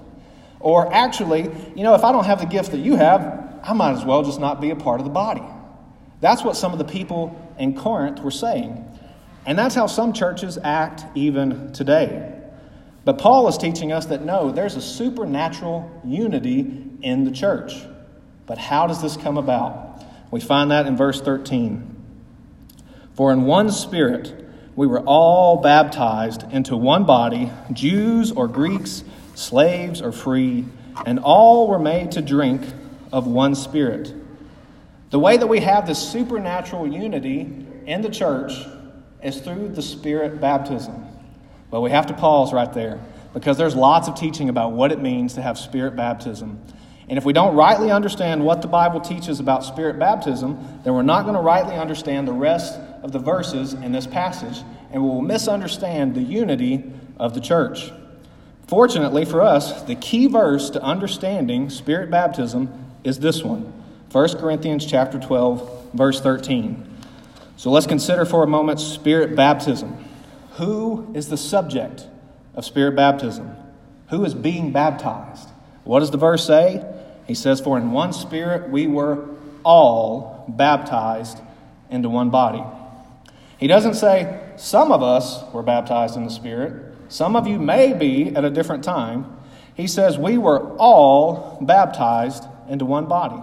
Or 0.61 0.93
actually, 0.93 1.49
you 1.75 1.83
know, 1.83 1.95
if 1.95 2.03
I 2.03 2.11
don't 2.11 2.25
have 2.25 2.39
the 2.39 2.45
gift 2.45 2.71
that 2.71 2.79
you 2.79 2.95
have, 2.95 3.48
I 3.63 3.73
might 3.73 3.93
as 3.93 4.05
well 4.05 4.23
just 4.23 4.39
not 4.39 4.61
be 4.61 4.69
a 4.69 4.75
part 4.75 4.99
of 4.99 5.05
the 5.05 5.11
body. 5.11 5.43
That's 6.21 6.43
what 6.43 6.57
some 6.57 6.73
of 6.73 6.79
the 6.79 6.85
people 6.85 7.53
in 7.57 7.75
Corinth 7.75 8.19
were 8.21 8.31
saying. 8.31 8.85
And 9.45 9.57
that's 9.57 9.75
how 9.75 9.87
some 9.87 10.13
churches 10.13 10.57
act 10.63 11.05
even 11.15 11.71
today. 11.73 12.35
But 13.05 13.17
Paul 13.17 13.47
is 13.47 13.57
teaching 13.57 13.91
us 13.91 14.07
that 14.07 14.21
no, 14.23 14.51
there's 14.51 14.75
a 14.75 14.81
supernatural 14.81 15.89
unity 16.05 16.83
in 17.01 17.23
the 17.23 17.31
church. 17.31 17.73
But 18.45 18.57
how 18.57 18.87
does 18.87 19.01
this 19.01 19.15
come 19.15 19.37
about? 19.37 20.03
We 20.31 20.41
find 20.41 20.71
that 20.71 20.85
in 20.85 20.97
verse 20.97 21.21
13. 21.21 21.95
For 23.15 23.31
in 23.31 23.43
one 23.43 23.71
spirit 23.71 24.45
we 24.75 24.87
were 24.87 25.01
all 25.01 25.57
baptized 25.57 26.43
into 26.51 26.77
one 26.77 27.05
body, 27.05 27.51
Jews 27.73 28.31
or 28.31 28.47
Greeks, 28.47 29.03
slaves 29.35 30.01
or 30.01 30.11
free, 30.11 30.65
and 31.05 31.19
all 31.19 31.67
were 31.67 31.79
made 31.79 32.11
to 32.13 32.21
drink 32.21 32.61
of 33.11 33.27
one 33.27 33.55
spirit. 33.55 34.13
The 35.09 35.19
way 35.19 35.37
that 35.37 35.47
we 35.47 35.59
have 35.61 35.87
this 35.87 35.97
supernatural 35.97 36.87
unity 36.87 37.65
in 37.85 38.01
the 38.01 38.09
church 38.09 38.53
is 39.23 39.41
through 39.41 39.69
the 39.69 39.81
Spirit 39.81 40.39
baptism. 40.39 41.05
But 41.71 41.81
we 41.81 41.91
have 41.91 42.05
to 42.07 42.13
pause 42.13 42.53
right 42.53 42.71
there 42.71 42.99
because 43.33 43.57
there's 43.57 43.75
lots 43.75 44.07
of 44.07 44.15
teaching 44.15 44.49
about 44.49 44.71
what 44.73 44.91
it 44.91 45.01
means 45.01 45.33
to 45.33 45.41
have 45.41 45.57
Spirit 45.57 45.95
baptism. 45.95 46.61
And 47.07 47.17
if 47.17 47.25
we 47.25 47.33
don't 47.33 47.55
rightly 47.55 47.89
understand 47.89 48.45
what 48.45 48.61
the 48.61 48.67
Bible 48.67 49.01
teaches 49.01 49.39
about 49.39 49.63
Spirit 49.63 49.97
baptism, 49.97 50.81
then 50.83 50.93
we're 50.93 51.01
not 51.01 51.23
going 51.23 51.35
to 51.35 51.41
rightly 51.41 51.75
understand 51.75 52.27
the 52.27 52.33
rest 52.33 52.79
of 53.01 53.11
the 53.11 53.19
verses 53.19 53.73
in 53.73 53.91
this 53.91 54.05
passage, 54.05 54.63
and 54.91 55.01
we 55.01 55.09
will 55.09 55.21
misunderstand 55.21 56.13
the 56.13 56.21
unity 56.21 56.91
of 57.17 57.33
the 57.33 57.41
church. 57.41 57.91
Fortunately 58.67 59.25
for 59.25 59.41
us, 59.41 59.81
the 59.83 59.95
key 59.95 60.27
verse 60.27 60.69
to 60.71 60.81
understanding 60.83 61.71
Spirit 61.71 62.11
baptism 62.11 62.88
is 63.03 63.19
this 63.19 63.43
one 63.43 63.73
1 64.11 64.37
Corinthians 64.39 64.85
chapter 64.85 65.19
12, 65.19 65.91
verse 65.93 66.19
13. 66.19 66.85
So 67.57 67.69
let's 67.69 67.85
consider 67.85 68.25
for 68.25 68.43
a 68.43 68.47
moment 68.47 68.79
spirit 68.79 69.35
baptism. 69.35 70.03
Who 70.53 71.11
is 71.13 71.29
the 71.29 71.37
subject 71.37 72.07
of 72.55 72.65
spirit 72.65 72.95
baptism? 72.95 73.55
Who 74.09 74.25
is 74.25 74.33
being 74.33 74.71
baptized? 74.71 75.49
What 75.83 75.99
does 75.99 76.09
the 76.09 76.17
verse 76.17 76.45
say? 76.45 76.83
He 77.27 77.35
says, 77.35 77.61
For 77.61 77.77
in 77.77 77.91
one 77.91 78.13
spirit 78.13 78.69
we 78.71 78.87
were 78.87 79.29
all 79.63 80.45
baptized 80.47 81.39
into 81.91 82.09
one 82.09 82.29
body. 82.31 82.63
He 83.59 83.67
doesn't 83.67 83.95
say, 83.95 84.53
Some 84.55 84.91
of 84.91 85.03
us 85.03 85.43
were 85.53 85.63
baptized 85.63 86.15
in 86.15 86.23
the 86.23 86.31
Spirit. 86.31 86.95
Some 87.09 87.35
of 87.35 87.47
you 87.47 87.59
may 87.59 87.93
be 87.93 88.35
at 88.35 88.45
a 88.45 88.49
different 88.49 88.83
time. 88.83 89.37
He 89.75 89.85
says, 89.85 90.17
We 90.17 90.37
were 90.37 90.75
all 90.77 91.59
baptized 91.61 92.45
into 92.69 92.85
one 92.85 93.05
body. 93.05 93.41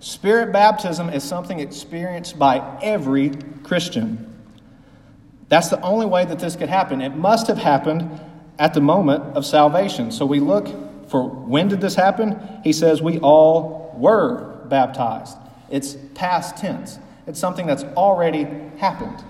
Spirit 0.00 0.52
baptism 0.52 1.08
is 1.08 1.24
something 1.24 1.58
experienced 1.58 2.38
by 2.38 2.78
every 2.82 3.30
Christian. 3.62 4.34
That's 5.48 5.68
the 5.68 5.80
only 5.80 6.06
way 6.06 6.24
that 6.24 6.38
this 6.38 6.56
could 6.56 6.68
happen. 6.68 7.00
It 7.00 7.16
must 7.16 7.46
have 7.46 7.58
happened 7.58 8.20
at 8.58 8.74
the 8.74 8.80
moment 8.80 9.36
of 9.36 9.46
salvation. 9.46 10.10
So 10.10 10.26
we 10.26 10.40
look 10.40 10.68
for 11.08 11.28
when 11.28 11.68
did 11.68 11.80
this 11.80 11.94
happen? 11.94 12.38
He 12.64 12.72
says 12.72 13.00
we 13.00 13.18
all 13.20 13.94
were 13.96 14.56
baptized. 14.66 15.36
It's 15.70 15.96
past 16.14 16.56
tense, 16.56 16.98
it's 17.26 17.38
something 17.38 17.66
that's 17.66 17.84
already 17.96 18.44
happened. 18.78 19.24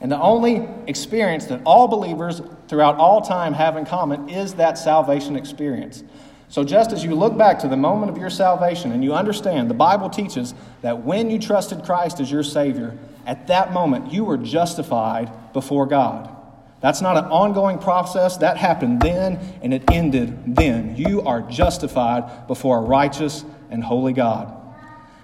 And 0.00 0.12
the 0.12 0.20
only 0.20 0.68
experience 0.86 1.46
that 1.46 1.60
all 1.66 1.88
believers 1.88 2.40
throughout 2.68 2.96
all 2.96 3.20
time 3.20 3.52
have 3.54 3.76
in 3.76 3.84
common 3.84 4.28
is 4.28 4.54
that 4.54 4.78
salvation 4.78 5.34
experience. 5.34 6.04
So, 6.50 6.64
just 6.64 6.92
as 6.92 7.04
you 7.04 7.14
look 7.14 7.36
back 7.36 7.58
to 7.60 7.68
the 7.68 7.76
moment 7.76 8.10
of 8.10 8.16
your 8.16 8.30
salvation 8.30 8.92
and 8.92 9.04
you 9.04 9.12
understand, 9.12 9.68
the 9.68 9.74
Bible 9.74 10.08
teaches 10.08 10.54
that 10.80 11.04
when 11.04 11.30
you 11.30 11.38
trusted 11.38 11.84
Christ 11.84 12.20
as 12.20 12.30
your 12.32 12.42
Savior, 12.42 12.96
at 13.26 13.48
that 13.48 13.72
moment 13.74 14.12
you 14.12 14.24
were 14.24 14.38
justified 14.38 15.52
before 15.52 15.84
God. 15.84 16.34
That's 16.80 17.02
not 17.02 17.16
an 17.16 17.24
ongoing 17.24 17.78
process. 17.78 18.38
That 18.38 18.56
happened 18.56 19.02
then 19.02 19.36
and 19.62 19.74
it 19.74 19.82
ended 19.92 20.56
then. 20.56 20.96
You 20.96 21.22
are 21.22 21.42
justified 21.42 22.46
before 22.46 22.78
a 22.78 22.82
righteous 22.82 23.44
and 23.70 23.84
holy 23.84 24.14
God. 24.14 24.54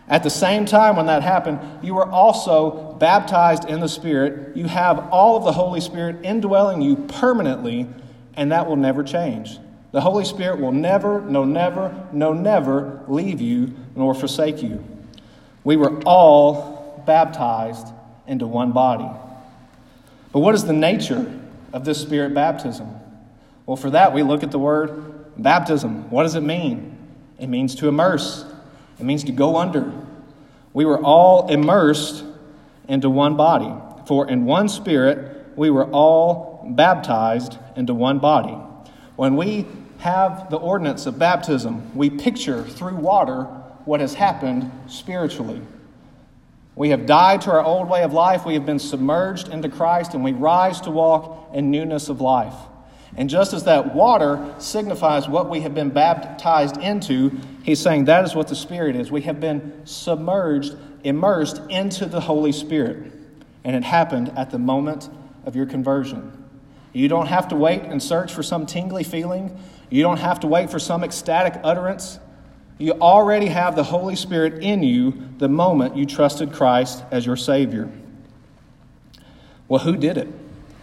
At 0.07 0.23
the 0.23 0.31
same 0.31 0.67
time, 0.67 0.97
when 0.97 1.07
that 1.07 1.23
happened, 1.23 1.61
you 1.83 1.95
were 1.95 2.07
also 2.07 2.95
baptized 2.99 3.65
in 3.65 3.81
the 3.81 3.89
Spirit. 3.89 4.55
You 4.55 4.67
have 4.67 5.09
all 5.11 5.39
of 5.39 5.45
the 5.45 5.53
Holy 5.53 5.81
Spirit 5.81 6.17
indwelling 6.23 6.83
you 6.83 6.97
permanently, 6.97 7.89
and 8.35 8.53
that 8.53 8.67
will 8.67 8.77
never 8.77 9.03
change. 9.03 9.59
The 9.95 10.01
Holy 10.01 10.25
Spirit 10.25 10.59
will 10.59 10.73
never, 10.73 11.21
no, 11.21 11.45
never, 11.45 11.95
no, 12.13 12.33
never 12.33 13.01
leave 13.07 13.41
you 13.41 13.73
nor 13.95 14.13
forsake 14.13 14.61
you. 14.61 14.85
We 15.63 15.77
were 15.77 16.03
all 16.03 17.01
baptized 17.07 17.87
into 18.27 18.45
one 18.49 18.73
body. 18.73 19.09
But 20.33 20.41
what 20.41 20.57
is 20.57 20.65
the 20.65 20.73
nature 20.73 21.41
of 21.73 21.85
this 21.85 22.03
Spirit 22.03 22.35
baptism? 22.35 22.89
Well, 23.67 23.77
for 23.77 23.91
that, 23.91 24.13
we 24.13 24.25
look 24.25 24.43
at 24.43 24.51
the 24.51 24.59
word 24.59 25.27
baptism. 25.41 26.11
What 26.11 26.25
does 26.25 26.35
it 26.35 26.43
mean? 26.43 26.99
It 27.39 27.47
means 27.47 27.77
to 27.77 27.87
immerse, 27.87 28.45
it 28.99 29.05
means 29.05 29.23
to 29.23 29.33
go 29.33 29.59
under. 29.59 29.93
We 30.73 30.85
were 30.85 30.99
all 30.99 31.47
immersed 31.47 32.25
into 32.89 33.09
one 33.09 33.37
body. 33.37 33.73
For 34.09 34.29
in 34.29 34.45
one 34.45 34.69
Spirit, 34.69 35.57
we 35.57 35.71
were 35.71 35.87
all 35.87 36.67
baptized 36.69 37.59
into 37.77 37.95
one 37.95 38.19
body. 38.19 38.59
When 39.15 39.37
we 39.37 39.67
have 39.99 40.51
the 40.51 40.57
ordinance 40.57 41.07
of 41.07 41.19
baptism, 41.19 41.95
we 41.97 42.11
picture 42.11 42.63
through 42.63 42.97
water 42.97 43.45
what 43.85 44.01
has 44.01 44.15
happened 44.15 44.71
spiritually. 44.87 45.61
We 46.77 46.91
have 46.91 47.07
died 47.07 47.43
to 47.43 47.53
our 47.53 47.65
old 47.65 47.89
way 47.89 48.03
of 48.03 48.13
life, 48.13 48.45
we 48.45 48.55
have 48.55 48.67
been 48.67 48.79
submerged 48.79 49.49
into 49.49 49.69
Christ, 49.69 50.15
and 50.15 50.25
we 50.25 50.33
rise 50.33 50.81
to 50.83 50.91
walk 50.91 51.51
in 51.55 51.71
newness 51.71 52.09
of 52.09 52.21
life. 52.21 52.55
And 53.17 53.31
just 53.31 53.53
as 53.53 53.65
that 53.65 53.95
water 53.95 54.55
signifies 54.59 55.29
what 55.29 55.49
we 55.49 55.61
have 55.61 55.75
been 55.75 55.91
baptized 55.91 56.79
into, 56.79 57.39
he's 57.63 57.81
saying 57.81 58.07
that 58.07 58.25
is 58.25 58.35
what 58.35 58.49
the 58.49 58.57
Spirit 58.57 58.97
is. 58.97 59.11
We 59.11 59.23
have 59.23 59.39
been 59.39 59.87
submerged, 59.87 60.75
immersed 61.05 61.61
into 61.71 62.07
the 62.07 62.21
Holy 62.21 62.51
Spirit. 62.51 63.13
And 63.63 63.77
it 63.77 63.85
happened 63.85 64.33
at 64.37 64.51
the 64.51 64.59
moment 64.59 65.09
of 65.47 65.55
your 65.55 65.67
conversion. 65.67 66.45
You 66.93 67.09
don't 67.09 67.27
have 67.27 67.49
to 67.49 67.57
wait 67.57 67.83
and 67.83 68.03
search 68.03 68.33
for 68.33 68.43
some 68.43 68.67
tingly 68.67 69.05
feeling. 69.05 69.57
You 69.95 70.03
don't 70.03 70.19
have 70.19 70.41
to 70.41 70.49
wait 70.49 70.71
for 70.71 70.81
some 70.81 71.05
ecstatic 71.05 71.55
utterance. 71.63 72.19
You 72.79 72.95
already 72.95 73.47
have 73.47 73.77
the 73.77 73.85
Holy 73.85 74.17
Spirit 74.17 74.61
in 74.61 74.83
you 74.83 75.29
the 75.39 75.49
moment 75.49 75.97
you 75.97 76.05
trusted 76.05 76.53
Christ 76.53 77.05
as 77.13 77.25
your 77.25 77.37
Savior. 77.37 77.89
Well, 79.69 79.85
who 79.85 79.97
did 79.97 80.19
it? 80.19 80.27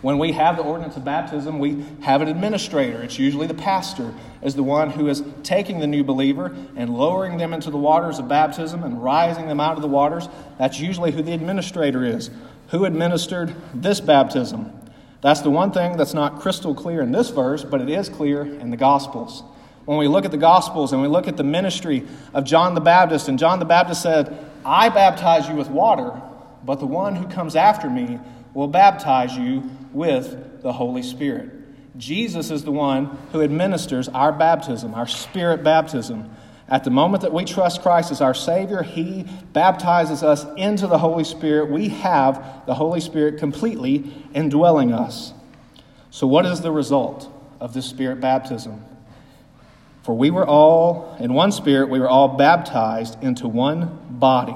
When 0.02 0.18
we 0.18 0.32
have 0.32 0.56
the 0.56 0.64
ordinance 0.64 0.96
of 0.96 1.04
baptism, 1.04 1.60
we 1.60 1.84
have 2.04 2.22
an 2.22 2.30
administrator. 2.30 3.04
It's 3.04 3.20
usually 3.20 3.48
the 3.48 3.54
pastor, 3.54 4.14
as 4.42 4.56
the 4.56 4.64
one 4.64 4.92
who 4.92 5.10
is 5.10 5.22
taking 5.44 5.82
the 5.82 5.88
new 5.88 6.06
believer 6.06 6.56
and 6.78 6.98
lowering 6.98 7.36
them 7.36 7.52
into 7.52 7.70
the 7.70 7.78
waters 7.78 8.18
of 8.18 8.30
baptism 8.30 8.82
and 8.82 9.04
rising 9.04 9.46
them 9.46 9.60
out 9.60 9.76
of 9.76 9.82
the 9.82 9.90
waters. 9.90 10.30
That's 10.58 10.80
usually 10.80 11.12
who 11.12 11.22
the 11.22 11.34
administrator 11.34 12.06
is. 12.06 12.30
Who 12.70 12.86
administered 12.86 13.54
this 13.74 14.00
baptism? 14.00 14.72
That's 15.22 15.42
the 15.42 15.52
one 15.52 15.72
thing 15.72 15.98
that's 15.98 16.14
not 16.14 16.40
crystal 16.40 16.74
clear 16.74 17.02
in 17.02 17.12
this 17.12 17.30
verse, 17.30 17.64
but 17.64 17.80
it 17.80 17.90
is 17.90 18.10
clear 18.10 18.42
in 18.42 18.72
the 18.72 18.78
Gospels. 18.78 19.44
When 19.86 19.98
we 19.98 20.08
look 20.08 20.26
at 20.26 20.32
the 20.32 20.38
Gospels 20.38 20.94
and 20.94 21.02
we 21.02 21.08
look 21.08 21.28
at 21.28 21.38
the 21.38 21.44
ministry 21.44 22.04
of 22.34 22.44
John 22.44 22.74
the 22.74 22.82
Baptist, 22.82 23.28
and 23.28 23.38
John 23.38 23.60
the 23.60 23.66
Baptist 23.66 24.02
said, 24.02 24.38
I 24.66 24.90
baptize 24.90 25.48
you 25.48 25.56
with 25.56 25.70
water, 25.70 26.20
but 26.64 26.80
the 26.80 26.88
one 26.88 27.16
who 27.16 27.28
comes 27.28 27.56
after 27.56 27.90
me 27.90 28.20
will 28.54 28.68
baptize 28.68 29.36
you 29.36 29.70
with 29.92 30.62
the 30.62 30.74
Holy 30.74 31.04
Spirit. 31.04 31.50
Jesus 31.98 32.52
is 32.52 32.64
the 32.64 32.72
one 32.72 33.18
who 33.32 33.42
administers 33.42 34.08
our 34.10 34.32
baptism, 34.32 34.94
our 34.94 35.08
spirit 35.08 35.64
baptism. 35.64 36.30
At 36.72 36.86
the 36.86 36.90
moment 36.90 37.24
that 37.24 37.34
we 37.34 37.44
trust 37.44 37.82
Christ 37.82 38.12
as 38.12 38.22
our 38.22 38.34
Savior, 38.34 38.82
He 38.82 39.28
baptizes 39.52 40.24
us 40.24 40.46
into 40.56 40.88
the 40.88 40.98
Holy 40.98 41.26
Spirit. 41.26 41.70
We 41.70 41.90
have 41.90 42.66
the 42.66 42.74
Holy 42.74 43.02
Spirit 43.02 43.40
completely 43.40 44.14
indwelling 44.34 44.94
us. 44.94 45.34
So, 46.12 46.26
what 46.28 46.46
is 46.46 46.62
the 46.62 46.72
result 46.72 47.30
of 47.60 47.74
this 47.74 47.86
Spirit 47.86 48.22
baptism? 48.22 48.86
For 50.04 50.16
we 50.16 50.32
were 50.32 50.48
all, 50.48 51.18
in 51.20 51.34
one 51.34 51.52
Spirit, 51.52 51.90
we 51.90 52.00
were 52.00 52.10
all 52.10 52.30
baptized 52.30 53.22
into 53.22 53.50
one 53.50 54.00
body. 54.10 54.56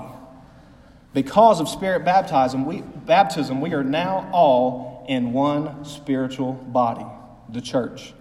Because 1.14 1.60
of 1.60 1.68
Spirit 1.68 2.06
baptism, 2.06 2.66
we, 2.66 2.82
baptism, 2.82 3.60
we 3.60 3.74
are 3.74 3.84
now 3.84 4.30
all 4.32 5.06
in 5.10 5.34
one 5.34 5.84
spiritual 5.84 6.54
body, 6.54 7.06
the 7.50 7.62
church. 7.62 8.14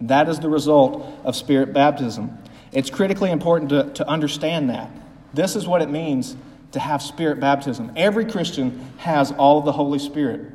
That 0.00 0.30
is 0.30 0.40
the 0.40 0.48
result 0.48 1.06
of 1.24 1.36
Spirit 1.36 1.74
baptism. 1.74 2.38
It's 2.74 2.90
critically 2.90 3.30
important 3.30 3.70
to, 3.70 3.92
to 3.94 4.08
understand 4.08 4.68
that. 4.70 4.90
This 5.32 5.56
is 5.56 5.66
what 5.66 5.80
it 5.80 5.88
means 5.88 6.36
to 6.72 6.80
have 6.80 7.00
spirit 7.00 7.38
baptism. 7.38 7.92
Every 7.96 8.24
Christian 8.24 8.92
has 8.98 9.30
all 9.32 9.60
of 9.60 9.64
the 9.64 9.72
Holy 9.72 10.00
Spirit. 10.00 10.50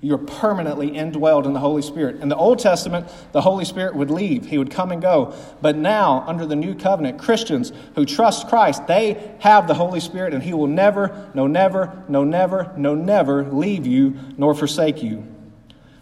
You're 0.00 0.16
permanently 0.16 0.92
indwelled 0.92 1.44
in 1.44 1.52
the 1.52 1.60
Holy 1.60 1.82
Spirit. 1.82 2.22
In 2.22 2.30
the 2.30 2.36
Old 2.36 2.58
Testament, 2.58 3.06
the 3.32 3.42
Holy 3.42 3.66
Spirit 3.66 3.94
would 3.94 4.10
leave, 4.10 4.46
He 4.46 4.56
would 4.56 4.70
come 4.70 4.90
and 4.90 5.02
go. 5.02 5.34
But 5.60 5.76
now, 5.76 6.24
under 6.26 6.46
the 6.46 6.56
new 6.56 6.74
covenant, 6.74 7.18
Christians 7.18 7.72
who 7.94 8.06
trust 8.06 8.48
Christ, 8.48 8.86
they 8.86 9.34
have 9.40 9.68
the 9.68 9.74
Holy 9.74 10.00
Spirit, 10.00 10.32
and 10.32 10.42
He 10.42 10.54
will 10.54 10.66
never, 10.66 11.30
no, 11.34 11.46
never, 11.46 12.02
no, 12.08 12.24
never, 12.24 12.72
no, 12.78 12.94
never 12.94 13.44
leave 13.44 13.86
you 13.86 14.16
nor 14.38 14.54
forsake 14.54 15.02
you. 15.02 15.26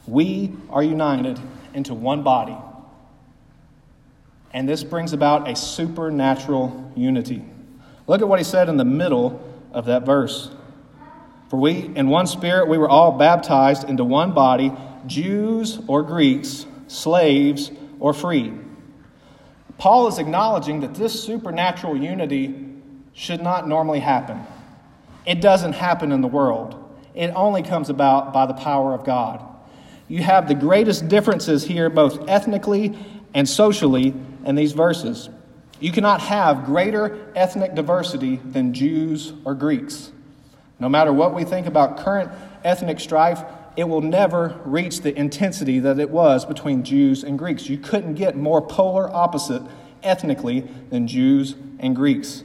We 0.07 0.53
are 0.71 0.85
united 0.85 1.41
into 1.75 1.95
one 1.95 2.23
body. 2.23 2.57
And 4.59 4.69
this 4.69 4.83
brings 4.83 5.13
about 5.13 5.49
a 5.49 5.55
supernatural 5.55 6.93
unity. 6.97 7.45
Look 8.09 8.23
at 8.23 8.29
what 8.29 8.41
he 8.41 8.45
said 8.45 8.69
in 8.69 8.77
the 8.77 8.85
middle 8.85 9.41
of 9.71 9.85
that 9.85 10.05
verse. 10.05 10.51
For 11.49 11.61
we, 11.61 11.93
in 11.95 12.09
one 12.09 12.27
spirit, 12.27 12.67
we 12.69 12.77
were 12.77 12.89
all 12.89 13.13
baptized 13.13 13.89
into 13.89 14.03
one 14.03 14.33
body, 14.33 14.73
Jews 15.07 15.79
or 15.87 16.03
Greeks, 16.03 16.67
slaves 16.89 17.71
or 18.01 18.13
free. 18.13 18.53
Paul 19.79 20.09
is 20.09 20.19
acknowledging 20.19 20.81
that 20.81 20.97
this 20.97 21.23
supernatural 21.23 21.97
unity 21.97 22.75
should 23.13 23.41
not 23.41 23.69
normally 23.69 24.01
happen. 24.01 24.41
It 25.25 25.41
doesn't 25.41 25.75
happen 25.75 26.11
in 26.11 26.21
the 26.21 26.27
world, 26.27 26.75
it 27.15 27.29
only 27.29 27.63
comes 27.63 27.91
about 27.91 28.33
by 28.33 28.47
the 28.47 28.55
power 28.55 28.93
of 28.93 29.05
God. 29.05 29.41
You 30.09 30.25
have 30.25 30.49
the 30.49 30.57
greatest 30.57 31.07
differences 31.07 31.63
here, 31.63 31.89
both 31.89 32.29
ethnically 32.29 32.99
and 33.35 33.49
socially, 33.49 34.15
in 34.45 34.55
these 34.55 34.73
verses. 34.73 35.29
You 35.81 35.93
cannot 35.93 36.21
have 36.23 36.65
greater 36.65 37.31
ethnic 37.37 37.75
diversity 37.75 38.37
than 38.37 38.75
Jews 38.75 39.33
or 39.45 39.55
Greeks. 39.55 40.11
No 40.81 40.89
matter 40.89 41.13
what 41.13 41.35
we 41.35 41.45
think 41.45 41.67
about 41.67 41.99
current 41.99 42.31
ethnic 42.65 43.01
strife, 43.01 43.43
it 43.77 43.85
will 43.85 44.01
never 44.01 44.61
reach 44.65 45.03
the 45.03 45.17
intensity 45.17 45.79
that 45.79 46.01
it 46.01 46.11
was 46.11 46.45
between 46.45 46.83
Jews 46.83 47.23
and 47.23 47.39
Greeks. 47.39 47.69
You 47.69 47.79
couldn't 47.79 48.15
get 48.15 48.37
more 48.37 48.61
polar 48.61 49.09
opposite 49.15 49.63
ethnically 50.03 50.69
than 50.91 51.07
Jews 51.07 51.55
and 51.79 51.95
Greeks. 51.95 52.43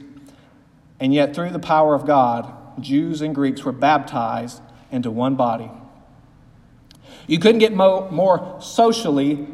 And 1.00 1.12
yet, 1.12 1.34
through 1.34 1.50
the 1.50 1.58
power 1.58 1.94
of 1.94 2.06
God, 2.06 2.52
Jews 2.80 3.20
and 3.20 3.34
Greeks 3.34 3.64
were 3.64 3.72
baptized 3.72 4.62
into 4.92 5.10
one 5.10 5.34
body. 5.34 5.70
You 7.26 7.40
couldn't 7.40 7.58
get 7.58 7.72
mo- 7.72 8.08
more 8.10 8.56
socially 8.60 9.48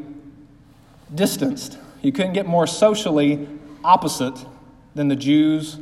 distanced 1.15 1.79
you 2.03 2.13
couldn't 2.13 2.33
get 2.33 2.47
more 2.47 2.67
socially 2.67 3.49
opposite 3.85 4.39
than 4.95 5.09
the 5.09 5.17
Jews, 5.17 5.79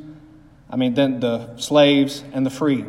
I 0.71 0.77
mean, 0.77 0.95
than 0.95 1.21
the 1.21 1.57
slaves 1.57 2.25
and 2.33 2.45
the 2.45 2.51
free. 2.51 2.85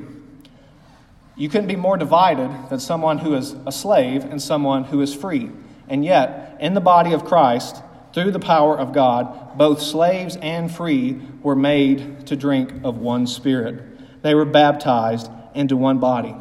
You 1.35 1.47
couldn't 1.47 1.67
be 1.67 1.75
more 1.75 1.95
divided 1.95 2.51
than 2.69 2.79
someone 2.79 3.19
who 3.19 3.35
is 3.35 3.55
a 3.65 3.71
slave 3.71 4.25
and 4.25 4.41
someone 4.41 4.83
who 4.83 5.01
is 5.01 5.15
free. 5.15 5.49
And 5.87 6.03
yet, 6.03 6.57
in 6.59 6.73
the 6.73 6.81
body 6.81 7.13
of 7.13 7.23
Christ, 7.23 7.81
through 8.13 8.31
the 8.31 8.39
power 8.39 8.77
of 8.77 8.91
God, 8.91 9.57
both 9.57 9.81
slaves 9.81 10.37
and 10.41 10.69
free 10.69 11.21
were 11.41 11.55
made 11.55 12.27
to 12.27 12.35
drink 12.35 12.73
of 12.83 12.97
one 12.97 13.27
spirit. 13.27 14.21
They 14.21 14.35
were 14.35 14.45
baptized 14.45 15.31
into 15.53 15.77
one 15.77 15.99
body. 15.99 16.35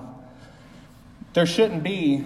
There 1.34 1.46
shouldn't 1.46 1.82
be 1.82 2.24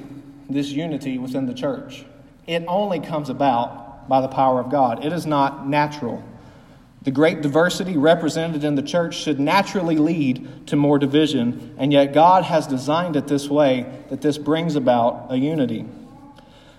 this 0.48 0.68
unity 0.68 1.18
within 1.18 1.46
the 1.46 1.54
church. 1.54 2.04
It 2.46 2.64
only 2.66 3.00
comes 3.00 3.28
about 3.28 3.81
by 4.08 4.20
the 4.20 4.28
power 4.28 4.60
of 4.60 4.70
God. 4.70 5.04
It 5.04 5.12
is 5.12 5.26
not 5.26 5.68
natural. 5.68 6.22
The 7.02 7.10
great 7.10 7.42
diversity 7.42 7.96
represented 7.96 8.62
in 8.62 8.76
the 8.76 8.82
church 8.82 9.16
should 9.16 9.40
naturally 9.40 9.96
lead 9.96 10.68
to 10.68 10.76
more 10.76 11.00
division, 11.00 11.74
and 11.76 11.92
yet 11.92 12.14
God 12.14 12.44
has 12.44 12.66
designed 12.68 13.16
it 13.16 13.26
this 13.26 13.48
way 13.48 13.86
that 14.08 14.20
this 14.20 14.38
brings 14.38 14.76
about 14.76 15.26
a 15.30 15.36
unity. 15.36 15.84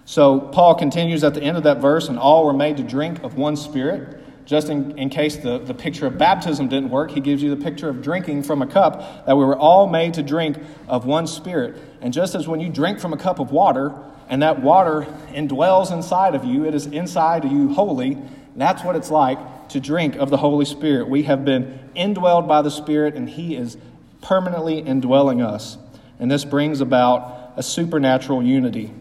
So 0.06 0.40
Paul 0.40 0.76
continues 0.76 1.24
at 1.26 1.34
the 1.34 1.44
end 1.44 1.58
of 1.58 1.64
that 1.64 1.80
verse, 1.80 2.08
and 2.08 2.18
all 2.18 2.46
were 2.46 2.54
made 2.54 2.78
to 2.78 2.84
drink 2.84 3.22
of 3.24 3.36
one 3.36 3.58
spirit. 3.58 4.23
Just 4.46 4.70
in, 4.70 4.98
in 4.98 5.10
case 5.10 5.38
the, 5.38 5.60
the 5.60 5.74
picture 5.74 6.06
of 6.06 6.18
baptism 6.18 6.68
didn't 6.68 6.90
work, 6.90 7.12
he 7.12 7.20
gives 7.20 7.42
you 7.42 7.54
the 7.54 7.64
picture 7.64 7.90
of 7.90 8.02
drinking 8.02 8.44
from 8.44 8.62
a 8.62 8.68
cup, 8.68 9.26
that 9.26 9.38
we 9.38 9.46
were 9.46 9.58
all 9.58 9.88
made 9.88 10.14
to 10.16 10.24
drink 10.24 10.58
of 10.88 11.06
one 11.06 11.28
spirit. 11.28 11.76
And 12.02 12.14
just 12.14 12.36
as 12.36 12.48
when 12.48 12.60
you 12.60 12.70
drink 12.70 13.00
from 13.00 13.14
a 13.14 13.18
cup 13.18 13.40
of 13.40 13.52
water, 13.52 13.94
and 14.30 14.42
that 14.42 14.62
water 14.62 15.08
indwells 15.30 15.92
inside 15.92 16.36
of 16.36 16.44
you, 16.44 16.66
it 16.66 16.74
is 16.74 16.88
inside 16.88 17.46
of 17.46 17.52
you 17.52 17.74
wholly. 17.74 18.18
That's 18.56 18.84
what 18.84 18.96
it's 18.96 19.12
like 19.12 19.70
to 19.70 19.80
drink 19.80 20.16
of 20.16 20.30
the 20.30 20.38
Holy 20.38 20.66
Spirit. 20.66 21.08
We 21.08 21.24
have 21.24 21.46
been 21.46 21.80
indwelled 21.96 22.48
by 22.48 22.62
the 22.62 22.72
Spirit, 22.72 23.16
and 23.16 23.30
He 23.30 23.56
is 23.56 23.78
permanently 24.22 24.80
indwelling 24.80 25.42
us. 25.42 25.78
And 26.20 26.30
this 26.30 26.46
brings 26.46 26.82
about 26.82 27.54
a 27.56 27.64
supernatural 27.64 28.44
unity. 28.44 28.94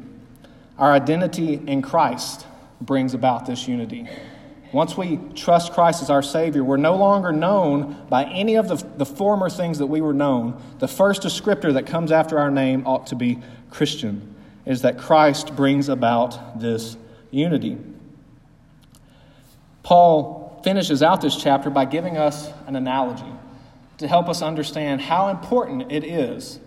Our 0.79 0.93
identity 0.93 1.55
in 1.55 1.83
Christ 1.83 2.47
brings 2.81 3.15
about 3.15 3.47
this 3.47 3.69
unity. 3.69 4.09
Once 4.73 4.97
we 4.97 5.19
trust 5.35 5.73
Christ 5.73 6.03
as 6.03 6.09
our 6.09 6.23
Savior, 6.23 6.65
we're 6.65 6.79
no 6.79 6.97
longer 6.97 7.31
known 7.31 8.07
by 8.09 8.25
any 8.25 8.55
of 8.55 8.69
the, 8.69 8.77
the 8.97 9.05
former 9.05 9.51
things 9.51 9.79
that 9.79 9.87
we 9.87 10.01
were 10.01 10.15
known. 10.15 10.61
The 10.79 10.89
first 10.89 11.23
descriptor 11.23 11.75
that 11.75 11.87
comes 11.87 12.11
after 12.11 12.39
our 12.39 12.51
name 12.51 12.87
ought 12.87 13.07
to 13.09 13.15
be 13.15 13.39
Christian, 13.71 14.35
is 14.65 14.83
that 14.83 14.99
Christ 14.99 15.55
brings 15.57 15.89
about 15.89 16.61
this 16.61 16.97
unity. 17.31 17.77
Paul 19.83 20.61
finishes 20.65 21.03
out 21.03 21.21
this 21.21 21.37
chapter 21.37 21.69
by 21.69 21.85
giving 21.85 22.17
us 22.17 22.49
an 22.67 22.77
analogy 22.77 23.31
to 23.99 24.09
help 24.09 24.29
us 24.29 24.41
understand 24.41 25.01
how 25.01 25.29
important 25.29 25.93
it 25.93 26.05
is 26.05 26.61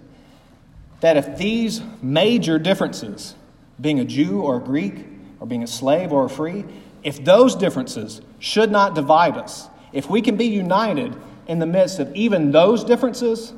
that 1.02 1.18
if 1.18 1.38
these 1.38 1.82
major 2.02 2.60
differences, 2.60 3.36
being 3.80 4.00
a 4.00 4.06
Jew 4.06 4.42
or 4.42 4.58
a 4.58 4.60
Greek, 4.60 5.06
or 5.40 5.48
being 5.48 5.64
a 5.64 5.68
slave 5.68 6.12
or 6.12 6.26
a 6.26 6.30
free, 6.30 6.66
if 7.06 7.24
those 7.24 7.56
differences 7.56 8.20
should 8.40 8.72
not 8.72 8.96
divide 8.96 9.38
us, 9.38 9.70
if 9.94 10.10
we 10.10 10.22
can 10.22 10.36
be 10.36 10.48
united 10.48 11.16
in 11.48 11.60
the 11.60 11.66
midst 11.66 12.00
of 12.00 12.14
even 12.16 12.52
those 12.52 12.84
differences, 12.84 13.54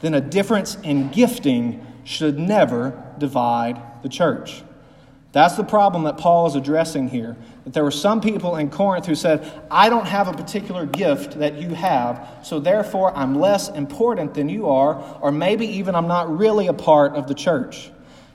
then 0.00 0.14
a 0.14 0.20
difference 0.20 0.76
in 0.76 1.10
gifting 1.10 1.84
should 2.04 2.38
never 2.38 3.02
divide 3.18 3.82
the 4.02 4.08
church. 4.08 4.62
That's 5.32 5.56
the 5.56 5.64
problem 5.64 6.04
that 6.04 6.18
Paul 6.18 6.46
is 6.46 6.54
addressing 6.54 7.08
here. 7.08 7.36
That 7.64 7.72
there 7.72 7.82
were 7.82 7.90
some 7.90 8.20
people 8.20 8.54
in 8.54 8.70
Corinth 8.70 9.06
who 9.06 9.16
said, 9.16 9.50
I 9.68 9.88
don't 9.88 10.06
have 10.06 10.28
a 10.28 10.32
particular 10.32 10.86
gift 10.86 11.40
that 11.40 11.60
you 11.60 11.70
have, 11.70 12.28
so 12.44 12.60
therefore 12.60 13.12
I'm 13.16 13.34
less 13.34 13.68
important 13.70 14.34
than 14.34 14.48
you 14.48 14.68
are, 14.68 15.18
or 15.20 15.32
maybe 15.32 15.66
even 15.66 15.96
I'm 15.96 16.06
not 16.06 16.38
really 16.38 16.68
a 16.68 16.72
part 16.72 17.14
of 17.14 17.26
the 17.26 17.34
church. 17.34 17.90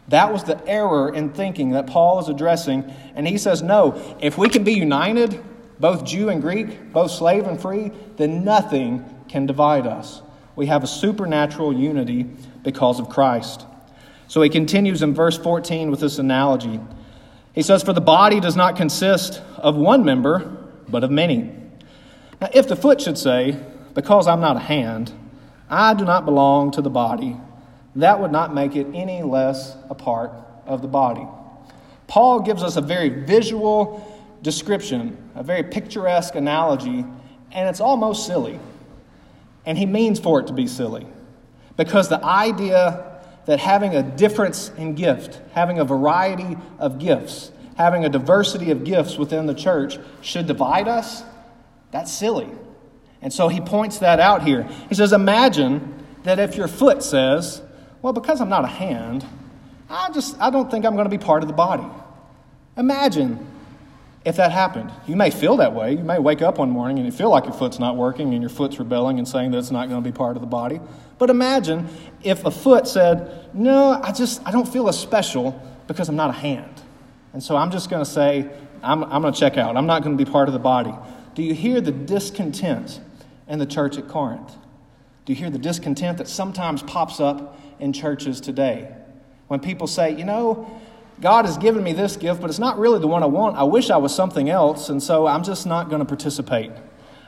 That 0.10 0.34
was 0.34 0.44
the 0.44 0.62
error 0.68 1.14
in 1.14 1.30
thinking 1.34 1.72
that 1.72 1.88
Paul 1.88 2.20
is 2.20 2.30
addressing. 2.30 2.84
And 3.16 3.28
he 3.28 3.38
says, 3.38 3.62
No, 3.62 4.18
if 4.20 4.38
we 4.38 4.50
can 4.50 4.64
be 4.64 4.74
united, 4.74 5.42
both 5.80 6.04
Jew 6.04 6.30
and 6.30 6.42
Greek, 6.42 6.92
both 6.92 7.12
slave 7.12 7.46
and 7.46 7.62
free, 7.62 7.92
then 8.18 8.44
nothing 8.44 9.06
can 9.30 9.46
divide 9.46 9.88
us. 9.88 10.22
We 10.56 10.66
have 10.66 10.84
a 10.84 10.88
supernatural 10.88 11.74
unity 11.74 12.24
because 12.64 13.00
of 13.00 13.10
Christ. 13.10 13.66
So 14.28 14.42
he 14.42 14.50
continues 14.50 15.02
in 15.02 15.14
verse 15.14 15.38
14 15.38 15.90
with 15.90 16.02
this 16.02 16.20
analogy. 16.20 16.80
He 17.54 17.62
says, 17.62 17.84
For 17.84 17.94
the 17.94 18.02
body 18.02 18.40
does 18.40 18.56
not 18.56 18.76
consist 18.76 19.42
of 19.58 19.76
one 19.76 20.04
member, 20.04 20.40
but 20.88 21.04
of 21.04 21.12
many. 21.12 21.56
Now, 22.42 22.50
if 22.54 22.68
the 22.68 22.76
foot 22.76 23.00
should 23.00 23.18
say, 23.18 23.58
Because 23.94 24.28
I'm 24.28 24.42
not 24.42 24.58
a 24.58 24.62
hand, 24.62 25.14
I 25.70 25.94
do 25.94 26.04
not 26.04 26.26
belong 26.26 26.72
to 26.72 26.82
the 26.82 26.90
body, 26.90 27.38
that 27.96 28.20
would 28.20 28.32
not 28.32 28.54
make 28.54 28.76
it 28.76 28.88
any 28.94 29.24
less 29.24 29.76
a 29.90 29.96
part 29.96 30.32
of 30.66 30.82
the 30.82 30.88
body. 30.88 31.28
Paul 32.08 32.42
gives 32.42 32.64
us 32.64 32.76
a 32.76 32.82
very 32.82 33.10
visual 33.10 34.06
description, 34.42 35.18
a 35.36 35.44
very 35.44 35.64
picturesque 35.64 36.36
analogy, 36.36 37.06
and 37.52 37.70
it's 37.70 37.80
almost 37.80 38.26
silly. 38.26 38.60
And 39.66 39.78
he 39.78 39.86
means 39.86 40.20
for 40.20 40.40
it 40.40 40.48
to 40.48 40.54
be 40.54 40.68
silly. 40.68 41.06
Because 41.78 42.10
the 42.10 42.24
idea 42.24 43.22
that 43.46 43.60
having 43.60 43.96
a 43.96 44.04
difference 44.04 44.72
in 44.78 44.96
gift, 44.96 45.40
having 45.54 45.80
a 45.80 45.86
variety 45.86 46.58
of 46.78 47.00
gifts, 47.00 47.52
having 47.78 48.06
a 48.06 48.10
diversity 48.10 48.72
of 48.72 48.84
gifts 48.84 49.18
within 49.18 49.46
the 49.46 49.54
church 49.54 49.98
should 50.22 50.48
divide 50.48 50.88
us, 50.88 51.24
that's 51.92 52.12
silly. 52.12 52.50
And 53.22 53.34
so 53.34 53.48
he 53.48 53.60
points 53.62 54.00
that 54.00 54.20
out 54.20 54.44
here. 54.44 54.64
He 54.90 54.96
says, 54.96 55.14
Imagine 55.14 56.06
that 56.24 56.40
if 56.40 56.56
your 56.56 56.68
foot 56.68 57.04
says, 57.04 57.62
Well, 58.02 58.14
because 58.14 58.42
I'm 58.42 58.50
not 58.50 58.64
a 58.64 58.70
hand, 58.70 59.26
I 59.90 60.12
just 60.12 60.40
I 60.40 60.50
don't 60.50 60.70
think 60.70 60.86
I'm 60.86 60.94
going 60.94 61.06
to 61.06 61.10
be 61.10 61.18
part 61.18 61.44
of 61.44 61.48
the 61.48 61.56
body. 61.56 61.86
Imagine 62.78 63.46
if 64.26 64.36
that 64.36 64.52
happened. 64.52 64.92
You 65.08 65.16
may 65.16 65.32
feel 65.32 65.58
that 65.58 65.74
way. 65.74 65.94
You 65.94 66.04
may 66.04 66.20
wake 66.20 66.42
up 66.42 66.58
one 66.58 66.70
morning 66.70 66.98
and 66.98 67.06
you 67.06 67.12
feel 67.12 67.30
like 67.30 67.46
your 67.46 67.54
foot's 67.54 67.80
not 67.80 67.98
working 67.98 68.34
and 68.34 68.42
your 68.42 68.50
foot's 68.50 68.78
rebelling 68.80 69.18
and 69.18 69.28
saying 69.28 69.52
that 69.52 69.58
it's 69.58 69.72
not 69.72 69.90
going 69.90 70.02
to 70.04 70.10
be 70.10 70.16
part 70.16 70.36
of 70.36 70.42
the 70.42 70.48
body. 70.48 70.80
But 71.18 71.30
imagine 71.30 71.88
if 72.24 72.46
a 72.46 72.52
foot 72.52 72.88
said, 72.88 73.50
No, 73.54 74.00
I 74.02 74.12
just, 74.12 74.42
I 74.46 74.52
don't 74.52 74.68
feel 74.68 74.88
as 74.88 75.00
special 75.00 75.62
because 75.88 76.10
I'm 76.10 76.16
not 76.16 76.30
a 76.30 76.34
hand. 76.34 76.82
And 77.34 77.44
so 77.44 77.56
I'm 77.56 77.72
just 77.72 77.90
going 77.90 78.04
to 78.04 78.10
say, 78.10 78.50
I'm, 78.82 79.04
I'm 79.06 79.22
going 79.22 79.34
to 79.34 79.40
check 79.40 79.58
out. 79.58 79.76
I'm 79.76 79.86
not 79.86 80.04
going 80.04 80.18
to 80.18 80.24
be 80.24 80.30
part 80.30 80.48
of 80.48 80.54
the 80.54 80.60
body. 80.60 80.94
Do 81.36 81.44
you 81.44 81.54
hear 81.54 81.82
the 81.82 81.92
discontent 81.92 83.00
in 83.48 83.60
the 83.60 83.66
church 83.66 83.98
at 83.98 84.08
Corinth? 84.08 84.56
Do 85.26 85.34
you 85.34 85.38
hear 85.38 85.50
the 85.50 85.60
discontent 85.60 86.18
that 86.18 86.28
sometimes 86.28 86.82
pops 86.84 87.20
up 87.20 87.60
in 87.80 87.94
churches 87.94 88.42
today? 88.42 88.94
When 89.48 89.60
people 89.60 89.88
say, 89.88 90.16
you 90.16 90.26
know, 90.26 90.80
God 91.22 91.46
has 91.46 91.58
given 91.58 91.84
me 91.84 91.94
this 91.94 92.16
gift, 92.16 92.40
but 92.40 92.50
it's 92.50 92.60
not 92.60 92.80
really 92.80 93.00
the 93.00 93.08
one 93.08 93.24
I 93.24 93.28
want. 93.28 93.58
I 93.58 93.64
wish 93.64 93.90
I 93.90 93.98
was 93.98 94.16
something 94.16 94.50
else, 94.50 94.90
and 94.90 95.02
so 95.02 95.28
I'm 95.28 95.44
just 95.44 95.66
not 95.66 95.90
going 95.90 96.00
to 96.00 96.06
participate. 96.06 96.72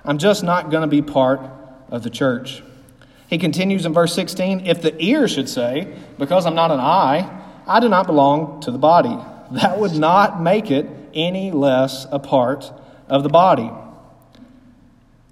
I'm 0.06 0.18
just 0.18 0.44
not 0.44 0.70
going 0.70 0.82
to 0.82 0.88
be 0.88 1.02
part 1.02 1.42
of 1.90 2.04
the 2.04 2.10
church. 2.10 2.64
He 3.28 3.38
continues 3.38 3.86
in 3.86 3.94
verse 3.94 4.14
16 4.14 4.66
If 4.66 4.82
the 4.82 4.96
ear 5.02 5.28
should 5.28 5.50
say, 5.50 5.98
Because 6.18 6.46
I'm 6.46 6.56
not 6.56 6.72
an 6.72 6.80
eye, 6.80 7.42
I 7.68 7.80
do 7.80 7.90
not 7.90 8.08
belong 8.08 8.62
to 8.62 8.72
the 8.72 8.78
body, 8.78 9.18
that 9.52 9.80
would 9.80 9.94
not 9.94 10.42
make 10.42 10.72
it 10.72 10.88
any 11.14 11.52
less 11.52 12.06
a 12.12 12.20
part 12.20 12.72
of 13.08 13.24
the 13.24 13.30
body. 13.30 13.72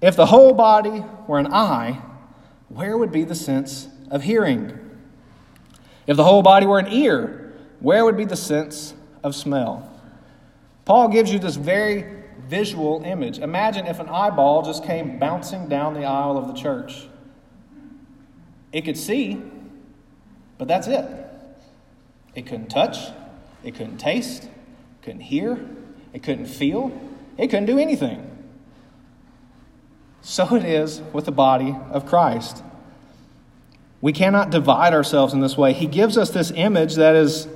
If 0.02 0.16
the 0.16 0.26
whole 0.26 0.54
body 0.54 1.04
were 1.26 1.38
an 1.38 1.52
eye, 1.52 2.00
where 2.68 2.96
would 2.96 3.12
be 3.12 3.24
the 3.24 3.34
sense 3.34 3.88
of 4.10 4.22
hearing? 4.22 4.78
If 6.10 6.16
the 6.16 6.24
whole 6.24 6.42
body 6.42 6.66
were 6.66 6.80
an 6.80 6.92
ear, 6.92 7.52
where 7.78 8.04
would 8.04 8.16
be 8.16 8.24
the 8.24 8.34
sense 8.34 8.94
of 9.22 9.36
smell? 9.36 9.88
Paul 10.84 11.06
gives 11.06 11.32
you 11.32 11.38
this 11.38 11.54
very 11.54 12.24
visual 12.48 13.00
image. 13.04 13.38
Imagine 13.38 13.86
if 13.86 14.00
an 14.00 14.08
eyeball 14.08 14.62
just 14.62 14.82
came 14.82 15.20
bouncing 15.20 15.68
down 15.68 15.94
the 15.94 16.04
aisle 16.04 16.36
of 16.36 16.48
the 16.48 16.52
church. 16.52 17.06
It 18.72 18.80
could 18.80 18.96
see, 18.96 19.40
but 20.58 20.66
that's 20.66 20.88
it. 20.88 21.06
It 22.34 22.44
couldn't 22.44 22.70
touch, 22.70 23.12
it 23.62 23.76
couldn't 23.76 23.98
taste, 23.98 24.48
couldn't 25.02 25.20
hear, 25.20 25.64
it 26.12 26.24
couldn't 26.24 26.46
feel, 26.46 26.90
it 27.38 27.50
couldn't 27.50 27.66
do 27.66 27.78
anything. 27.78 28.48
So 30.22 30.56
it 30.56 30.64
is 30.64 31.02
with 31.12 31.26
the 31.26 31.32
body 31.32 31.76
of 31.92 32.04
Christ. 32.04 32.64
We 34.00 34.12
cannot 34.12 34.50
divide 34.50 34.94
ourselves 34.94 35.34
in 35.34 35.40
this 35.40 35.56
way. 35.56 35.72
He 35.72 35.86
gives 35.86 36.16
us 36.16 36.30
this 36.30 36.50
image 36.54 36.94
that 36.94 37.16
is 37.16 37.48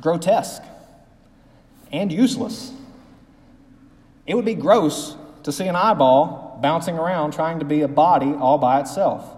grotesque 0.00 0.62
and 1.92 2.10
useless. 2.10 2.72
It 4.26 4.34
would 4.34 4.44
be 4.44 4.54
gross 4.54 5.16
to 5.42 5.52
see 5.52 5.66
an 5.66 5.76
eyeball 5.76 6.58
bouncing 6.62 6.98
around 6.98 7.32
trying 7.32 7.58
to 7.58 7.64
be 7.64 7.82
a 7.82 7.88
body 7.88 8.32
all 8.32 8.58
by 8.58 8.80
itself. 8.80 9.36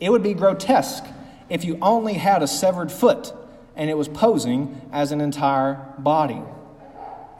It 0.00 0.10
would 0.10 0.22
be 0.22 0.34
grotesque 0.34 1.04
if 1.48 1.64
you 1.64 1.78
only 1.80 2.14
had 2.14 2.42
a 2.42 2.46
severed 2.46 2.90
foot 2.90 3.32
and 3.76 3.88
it 3.88 3.96
was 3.96 4.08
posing 4.08 4.80
as 4.92 5.12
an 5.12 5.20
entire 5.20 5.74
body. 5.98 6.42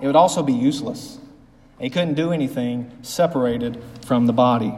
It 0.01 0.07
would 0.07 0.17
also 0.17 0.43
be 0.43 0.53
useless. 0.53 1.19
It 1.79 1.91
couldn't 1.91 2.15
do 2.15 2.33
anything 2.33 2.91
separated 3.03 3.83
from 4.05 4.27
the 4.27 4.33
body. 4.33 4.75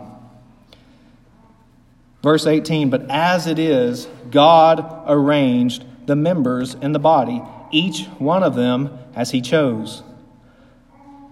Verse 2.24 2.46
18, 2.46 2.88
but 2.88 3.10
as 3.10 3.46
it 3.46 3.58
is, 3.58 4.08
God 4.30 5.04
arranged 5.06 5.84
the 6.06 6.16
members 6.16 6.72
in 6.72 6.92
the 6.92 6.98
body 6.98 7.42
each 7.70 8.06
one 8.18 8.42
of 8.42 8.54
them 8.54 8.98
as 9.14 9.32
He 9.32 9.42
chose. 9.42 10.02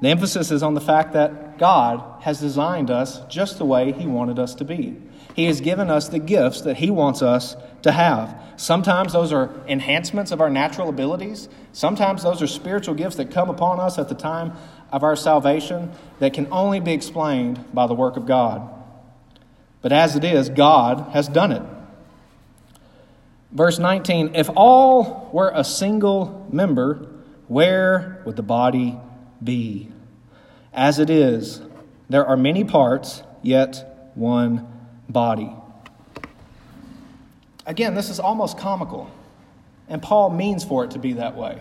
The 0.02 0.10
emphasis 0.10 0.50
is 0.50 0.62
on 0.62 0.74
the 0.74 0.82
fact 0.82 1.14
that 1.14 1.56
God 1.56 2.22
has 2.24 2.40
designed 2.40 2.90
us 2.90 3.24
just 3.24 3.56
the 3.56 3.64
way 3.64 3.92
He 3.92 4.06
wanted 4.06 4.38
us 4.38 4.54
to 4.56 4.66
be. 4.66 5.00
He 5.34 5.46
has 5.46 5.62
given 5.62 5.88
us 5.88 6.10
the 6.10 6.18
gifts 6.18 6.60
that 6.60 6.76
He 6.76 6.90
wants 6.90 7.22
us 7.22 7.56
to 7.80 7.92
have. 7.92 8.38
Sometimes 8.58 9.14
those 9.14 9.32
are 9.32 9.50
enhancements 9.66 10.30
of 10.30 10.42
our 10.42 10.50
natural 10.50 10.90
abilities. 10.90 11.48
Sometimes 11.72 12.22
those 12.22 12.42
are 12.42 12.46
spiritual 12.46 12.94
gifts 12.94 13.16
that 13.16 13.30
come 13.30 13.48
upon 13.48 13.80
us 13.80 13.98
at 13.98 14.10
the 14.10 14.14
time 14.14 14.52
of 14.92 15.02
our 15.02 15.16
salvation 15.16 15.90
that 16.18 16.34
can 16.34 16.48
only 16.52 16.80
be 16.80 16.92
explained 16.92 17.64
by 17.72 17.86
the 17.86 17.94
work 17.94 18.18
of 18.18 18.26
God. 18.26 18.81
But 19.82 19.92
as 19.92 20.16
it 20.16 20.24
is, 20.24 20.48
God 20.48 21.10
has 21.12 21.28
done 21.28 21.52
it. 21.52 21.62
Verse 23.50 23.78
19 23.78 24.34
If 24.34 24.48
all 24.56 25.28
were 25.32 25.52
a 25.54 25.64
single 25.64 26.48
member, 26.50 27.08
where 27.48 28.22
would 28.24 28.36
the 28.36 28.42
body 28.42 28.98
be? 29.42 29.88
As 30.72 30.98
it 30.98 31.10
is, 31.10 31.60
there 32.08 32.24
are 32.24 32.36
many 32.36 32.64
parts, 32.64 33.22
yet 33.42 34.10
one 34.14 34.66
body. 35.08 35.52
Again, 37.66 37.94
this 37.94 38.08
is 38.08 38.18
almost 38.18 38.58
comical, 38.58 39.10
and 39.88 40.02
Paul 40.02 40.30
means 40.30 40.64
for 40.64 40.84
it 40.84 40.92
to 40.92 40.98
be 40.98 41.14
that 41.14 41.36
way. 41.36 41.60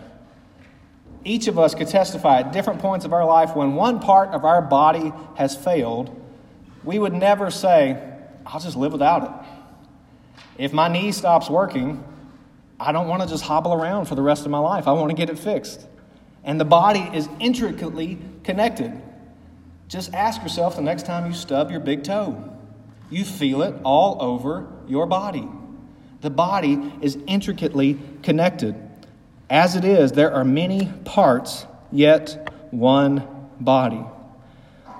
Each 1.23 1.47
of 1.47 1.59
us 1.59 1.75
could 1.75 1.87
testify 1.87 2.39
at 2.39 2.53
different 2.53 2.79
points 2.79 3.05
of 3.05 3.13
our 3.13 3.25
life 3.25 3.55
when 3.55 3.75
one 3.75 3.99
part 3.99 4.29
of 4.29 4.43
our 4.43 4.61
body 4.61 5.13
has 5.35 5.55
failed, 5.55 6.17
we 6.83 6.97
would 6.97 7.13
never 7.13 7.51
say, 7.51 8.10
I'll 8.45 8.59
just 8.59 8.77
live 8.77 8.91
without 8.91 9.23
it. 9.23 9.47
If 10.57 10.73
my 10.73 10.87
knee 10.87 11.11
stops 11.11 11.49
working, 11.49 12.03
I 12.79 12.91
don't 12.91 13.07
want 13.07 13.21
to 13.21 13.27
just 13.27 13.43
hobble 13.43 13.73
around 13.73 14.05
for 14.05 14.15
the 14.15 14.21
rest 14.21 14.45
of 14.45 14.51
my 14.51 14.59
life. 14.59 14.87
I 14.87 14.91
want 14.93 15.09
to 15.09 15.15
get 15.15 15.29
it 15.29 15.37
fixed. 15.37 15.85
And 16.43 16.59
the 16.59 16.65
body 16.65 17.07
is 17.13 17.29
intricately 17.39 18.17
connected. 18.43 18.99
Just 19.87 20.13
ask 20.13 20.41
yourself 20.41 20.75
the 20.75 20.81
next 20.81 21.05
time 21.05 21.27
you 21.27 21.33
stub 21.33 21.69
your 21.69 21.79
big 21.79 22.03
toe. 22.03 22.51
You 23.09 23.25
feel 23.25 23.61
it 23.61 23.75
all 23.83 24.17
over 24.21 24.67
your 24.87 25.05
body. 25.05 25.47
The 26.21 26.29
body 26.29 26.93
is 27.01 27.17
intricately 27.27 27.99
connected. 28.23 28.75
As 29.49 29.75
it 29.75 29.83
is, 29.83 30.13
there 30.13 30.33
are 30.33 30.45
many 30.45 30.91
parts, 31.03 31.65
yet 31.91 32.53
one 32.71 33.49
body. 33.59 34.03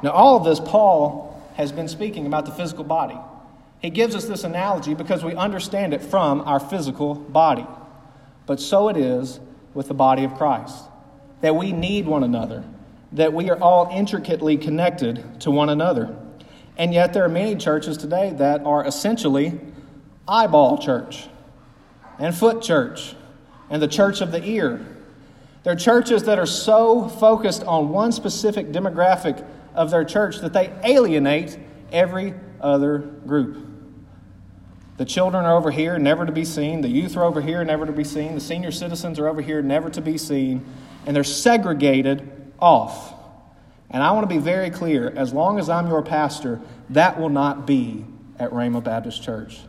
Now, 0.04 0.12
all 0.12 0.36
of 0.36 0.44
this, 0.44 0.60
Paul 0.60 1.42
has 1.56 1.72
been 1.72 1.88
speaking 1.88 2.26
about 2.26 2.46
the 2.46 2.52
physical 2.52 2.84
body. 2.84 3.18
He 3.82 3.90
gives 3.90 4.16
us 4.16 4.26
this 4.26 4.44
analogy 4.44 4.94
because 4.94 5.24
we 5.24 5.34
understand 5.36 5.94
it 5.94 6.02
from 6.02 6.42
our 6.42 6.60
physical 6.60 7.16
body. 7.16 7.66
But 8.46 8.60
so 8.60 8.90
it 8.90 8.98
is 8.98 9.40
with 9.74 9.88
the 9.88 9.94
body 9.94 10.24
of 10.24 10.36
Christ 10.36 10.86
that 11.42 11.56
we 11.56 11.72
need 11.72 12.06
one 12.06 12.24
another, 12.24 12.64
that 13.14 13.34
we 13.34 13.50
are 13.50 13.60
all 13.60 13.90
intricately 13.92 14.58
connected 14.58 15.42
to 15.42 15.50
one 15.50 15.70
another. 15.70 16.16
And 16.78 16.94
yet, 16.94 17.14
there 17.14 17.26
are 17.26 17.30
many 17.30 17.56
churches 17.56 17.98
today 17.98 18.32
that 18.38 18.62
are 18.64 18.86
essentially 18.86 19.60
eyeball 20.28 20.78
church 20.78 21.28
and 22.20 22.36
foot 22.36 22.62
church 22.62 23.16
and 23.70 23.82
the 23.82 23.88
church 23.88 24.22
of 24.22 24.32
the 24.32 24.44
ear. 24.44 24.86
They're 25.64 25.76
churches 25.76 26.24
that 26.24 26.38
are 26.38 26.46
so 26.46 27.08
focused 27.08 27.64
on 27.64 27.90
one 27.90 28.12
specific 28.12 28.72
demographic 28.72 29.46
of 29.74 29.90
their 29.90 30.04
church 30.04 30.38
that 30.40 30.54
they 30.54 30.72
alienate 30.84 31.58
every 31.92 32.34
other 32.60 33.00
group. 33.00 33.71
The 34.98 35.06
children 35.06 35.46
are 35.46 35.56
over 35.56 35.72
here, 35.72 35.98
never 35.98 36.26
to 36.26 36.32
be 36.32 36.46
seen. 36.46 36.82
The 36.82 36.90
youth 36.90 37.18
are 37.18 37.24
over 37.24 37.42
here, 37.42 37.64
never 37.64 37.86
to 37.86 37.92
be 37.92 38.04
seen. 38.04 38.36
The 38.36 38.42
senior 38.42 38.72
citizens 38.72 39.20
are 39.20 39.28
over 39.28 39.42
here, 39.42 39.62
never 39.62 39.90
to 39.90 40.02
be 40.02 40.18
seen. 40.18 40.66
And 41.06 41.16
they're 41.16 41.24
segregated 41.24 42.30
off. 42.60 43.14
And 43.90 44.04
I 44.04 44.12
want 44.12 44.24
to 44.30 44.34
be 44.34 44.40
very 44.40 44.70
clear 44.70 45.12
as 45.16 45.34
long 45.34 45.60
as 45.60 45.70
I'm 45.70 45.88
your 45.88 46.02
pastor, 46.02 46.62
that 46.92 47.20
will 47.20 47.30
not 47.30 47.66
be 47.66 48.06
at 48.40 48.52
Rhema 48.52 48.84
Baptist 48.84 49.22
Church. 49.22 49.60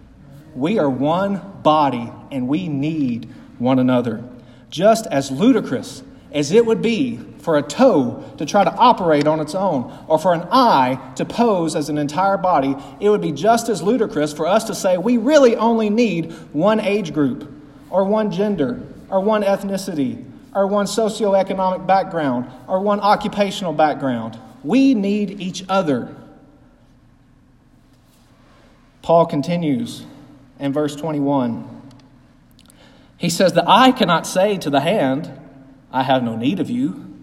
We 0.54 0.78
are 0.78 0.88
one 0.88 1.61
body 1.62 2.12
and 2.30 2.46
we 2.46 2.68
need 2.68 3.28
one 3.58 3.78
another. 3.78 4.22
Just 4.70 5.06
as 5.06 5.30
ludicrous 5.30 6.02
as 6.33 6.51
it 6.51 6.64
would 6.64 6.83
be 6.83 7.18
for 7.38 7.59
a 7.59 7.62
toe 7.62 8.25
to 8.38 8.47
try 8.47 8.64
to 8.64 8.73
operate 8.75 9.27
on 9.27 9.40
its 9.40 9.55
own, 9.55 9.92
or 10.07 10.18
for 10.18 10.33
an 10.33 10.47
eye 10.51 11.12
to 11.16 11.25
pose 11.25 11.75
as 11.75 11.88
an 11.88 11.99
entire 11.99 12.38
body, 12.38 12.77
it 13.01 13.09
would 13.09 13.21
be 13.21 13.33
just 13.33 13.68
as 13.68 13.83
ludicrous 13.83 14.33
for 14.33 14.47
us 14.47 14.64
to 14.64 14.75
say 14.75 14.97
we 14.97 15.16
really 15.16 15.57
only 15.57 15.90
need 15.90 16.33
one 16.53 16.81
age 16.81 17.12
group, 17.12 17.53
or 17.90 18.05
one 18.05 18.31
gender, 18.31 18.81
or 19.11 19.21
one 19.21 19.42
ethnicity, 19.42 20.25
or 20.55 20.66
one 20.66 20.87
socioeconomic 20.87 21.87
background, 21.87 22.51
or 22.68 22.81
one 22.81 23.01
occupational 23.01 23.73
background. 23.73 24.38
We 24.62 24.95
need 24.95 25.40
each 25.40 25.64
other. 25.68 26.14
Paul 29.03 29.27
continues 29.27 30.07
in 30.61 30.73
verse 30.73 30.95
21. 30.95 31.68
He 33.16 33.29
says, 33.29 33.53
The 33.53 33.68
eye 33.68 33.92
cannot 33.92 34.27
say 34.27 34.57
to 34.59 34.71
the 34.71 34.81
hand, 34.81 35.41
I 35.92 36.02
have 36.02 36.22
no 36.22 36.37
need 36.37 36.59
of 36.59 36.70
you, 36.70 37.14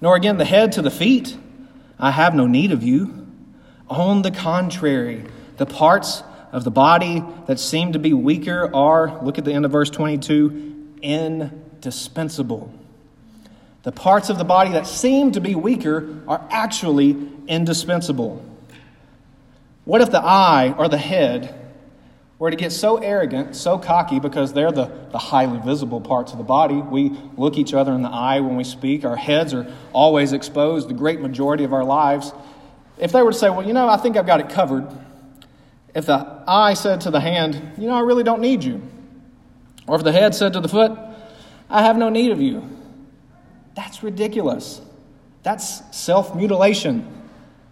nor 0.00 0.16
again 0.16 0.38
the 0.38 0.44
head 0.44 0.72
to 0.72 0.82
the 0.82 0.90
feet, 0.90 1.36
I 1.98 2.10
have 2.10 2.34
no 2.34 2.46
need 2.46 2.72
of 2.72 2.82
you. 2.82 3.26
On 3.88 4.22
the 4.22 4.30
contrary, 4.30 5.24
the 5.56 5.66
parts 5.66 6.22
of 6.52 6.64
the 6.64 6.70
body 6.70 7.22
that 7.46 7.58
seem 7.58 7.92
to 7.92 7.98
be 7.98 8.12
weaker 8.12 8.74
are, 8.74 9.22
look 9.22 9.38
at 9.38 9.44
the 9.44 9.52
end 9.52 9.64
of 9.64 9.72
verse 9.72 9.90
22, 9.90 10.96
indispensable. 11.02 12.72
The 13.82 13.92
parts 13.92 14.28
of 14.28 14.38
the 14.38 14.44
body 14.44 14.72
that 14.72 14.86
seem 14.86 15.32
to 15.32 15.40
be 15.40 15.54
weaker 15.54 16.22
are 16.28 16.46
actually 16.50 17.16
indispensable. 17.46 18.44
What 19.84 20.00
if 20.00 20.10
the 20.10 20.20
eye 20.20 20.74
or 20.76 20.88
the 20.88 20.98
head 20.98 21.57
were 22.38 22.50
to 22.50 22.56
get 22.56 22.70
so 22.70 22.98
arrogant, 22.98 23.56
so 23.56 23.78
cocky, 23.78 24.20
because 24.20 24.52
they're 24.52 24.70
the, 24.70 24.86
the 25.10 25.18
highly 25.18 25.58
visible 25.58 26.00
parts 26.00 26.32
of 26.32 26.38
the 26.38 26.44
body. 26.44 26.76
We 26.76 27.10
look 27.36 27.58
each 27.58 27.74
other 27.74 27.92
in 27.92 28.02
the 28.02 28.10
eye 28.10 28.40
when 28.40 28.56
we 28.56 28.64
speak. 28.64 29.04
Our 29.04 29.16
heads 29.16 29.52
are 29.54 29.72
always 29.92 30.32
exposed 30.32 30.88
the 30.88 30.94
great 30.94 31.20
majority 31.20 31.64
of 31.64 31.72
our 31.72 31.84
lives. 31.84 32.32
If 32.96 33.10
they 33.12 33.22
were 33.22 33.32
to 33.32 33.38
say, 33.38 33.50
Well, 33.50 33.66
you 33.66 33.72
know, 33.72 33.88
I 33.88 33.96
think 33.96 34.16
I've 34.16 34.26
got 34.26 34.40
it 34.40 34.48
covered. 34.50 34.86
If 35.94 36.06
the 36.06 36.44
eye 36.46 36.74
said 36.74 37.00
to 37.02 37.10
the 37.10 37.20
hand, 37.20 37.72
You 37.76 37.88
know, 37.88 37.94
I 37.94 38.00
really 38.00 38.24
don't 38.24 38.40
need 38.40 38.62
you. 38.62 38.82
Or 39.88 39.96
if 39.96 40.04
the 40.04 40.12
head 40.12 40.34
said 40.34 40.52
to 40.52 40.60
the 40.60 40.68
foot, 40.68 40.96
I 41.68 41.82
have 41.82 41.96
no 41.96 42.08
need 42.08 42.30
of 42.30 42.40
you. 42.40 42.68
That's 43.74 44.02
ridiculous. 44.02 44.80
That's 45.42 45.96
self 45.96 46.36
mutilation. 46.36 47.06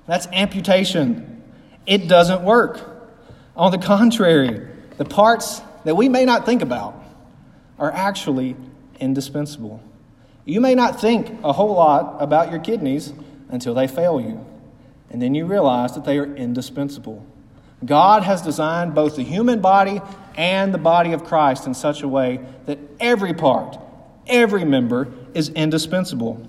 That's 0.06 0.26
amputation. 0.28 1.42
It 1.86 2.08
doesn't 2.08 2.42
work. 2.42 2.95
On 3.56 3.70
the 3.70 3.78
contrary, 3.78 4.60
the 4.98 5.06
parts 5.06 5.62
that 5.84 5.96
we 5.96 6.10
may 6.10 6.26
not 6.26 6.44
think 6.44 6.60
about 6.60 7.02
are 7.78 7.90
actually 7.90 8.54
indispensable. 9.00 9.82
You 10.44 10.60
may 10.60 10.74
not 10.74 11.00
think 11.00 11.42
a 11.42 11.52
whole 11.52 11.74
lot 11.74 12.16
about 12.20 12.50
your 12.50 12.60
kidneys 12.60 13.14
until 13.48 13.72
they 13.72 13.88
fail 13.88 14.20
you, 14.20 14.44
and 15.10 15.22
then 15.22 15.34
you 15.34 15.46
realize 15.46 15.94
that 15.94 16.04
they 16.04 16.18
are 16.18 16.36
indispensable. 16.36 17.24
God 17.84 18.22
has 18.24 18.42
designed 18.42 18.94
both 18.94 19.16
the 19.16 19.22
human 19.22 19.60
body 19.60 20.02
and 20.36 20.72
the 20.72 20.78
body 20.78 21.12
of 21.12 21.24
Christ 21.24 21.66
in 21.66 21.72
such 21.72 22.02
a 22.02 22.08
way 22.08 22.40
that 22.66 22.78
every 23.00 23.32
part, 23.32 23.78
every 24.26 24.64
member 24.64 25.08
is 25.32 25.48
indispensable. 25.50 26.46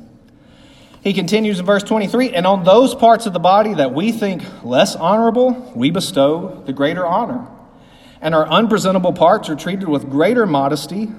He 1.07 1.13
continues 1.13 1.57
in 1.57 1.65
verse 1.65 1.83
23 1.83 2.33
And 2.33 2.45
on 2.45 2.65
those 2.65 2.93
parts 2.93 3.25
of 3.27 3.31
the 3.31 3.39
body 3.39 3.75
that 3.75 3.93
we 3.93 4.11
think 4.11 4.43
less 4.61 4.93
honorable, 4.93 5.71
we 5.73 5.89
bestow 5.89 6.61
the 6.65 6.73
greater 6.73 7.07
honor. 7.07 7.47
And 8.19 8.35
our 8.35 8.45
unpresentable 8.45 9.13
parts 9.13 9.47
are 9.47 9.55
treated 9.55 9.87
with 9.87 10.09
greater 10.09 10.45
modesty, 10.45 11.09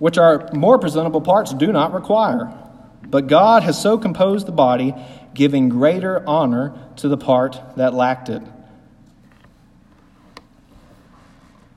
which 0.00 0.18
our 0.18 0.50
more 0.52 0.76
presentable 0.76 1.20
parts 1.20 1.54
do 1.54 1.70
not 1.70 1.94
require. 1.94 2.52
But 3.04 3.28
God 3.28 3.62
has 3.62 3.80
so 3.80 3.96
composed 3.96 4.48
the 4.48 4.52
body, 4.52 4.92
giving 5.32 5.68
greater 5.68 6.28
honor 6.28 6.76
to 6.96 7.06
the 7.06 7.16
part 7.16 7.60
that 7.76 7.94
lacked 7.94 8.28
it. 8.28 8.42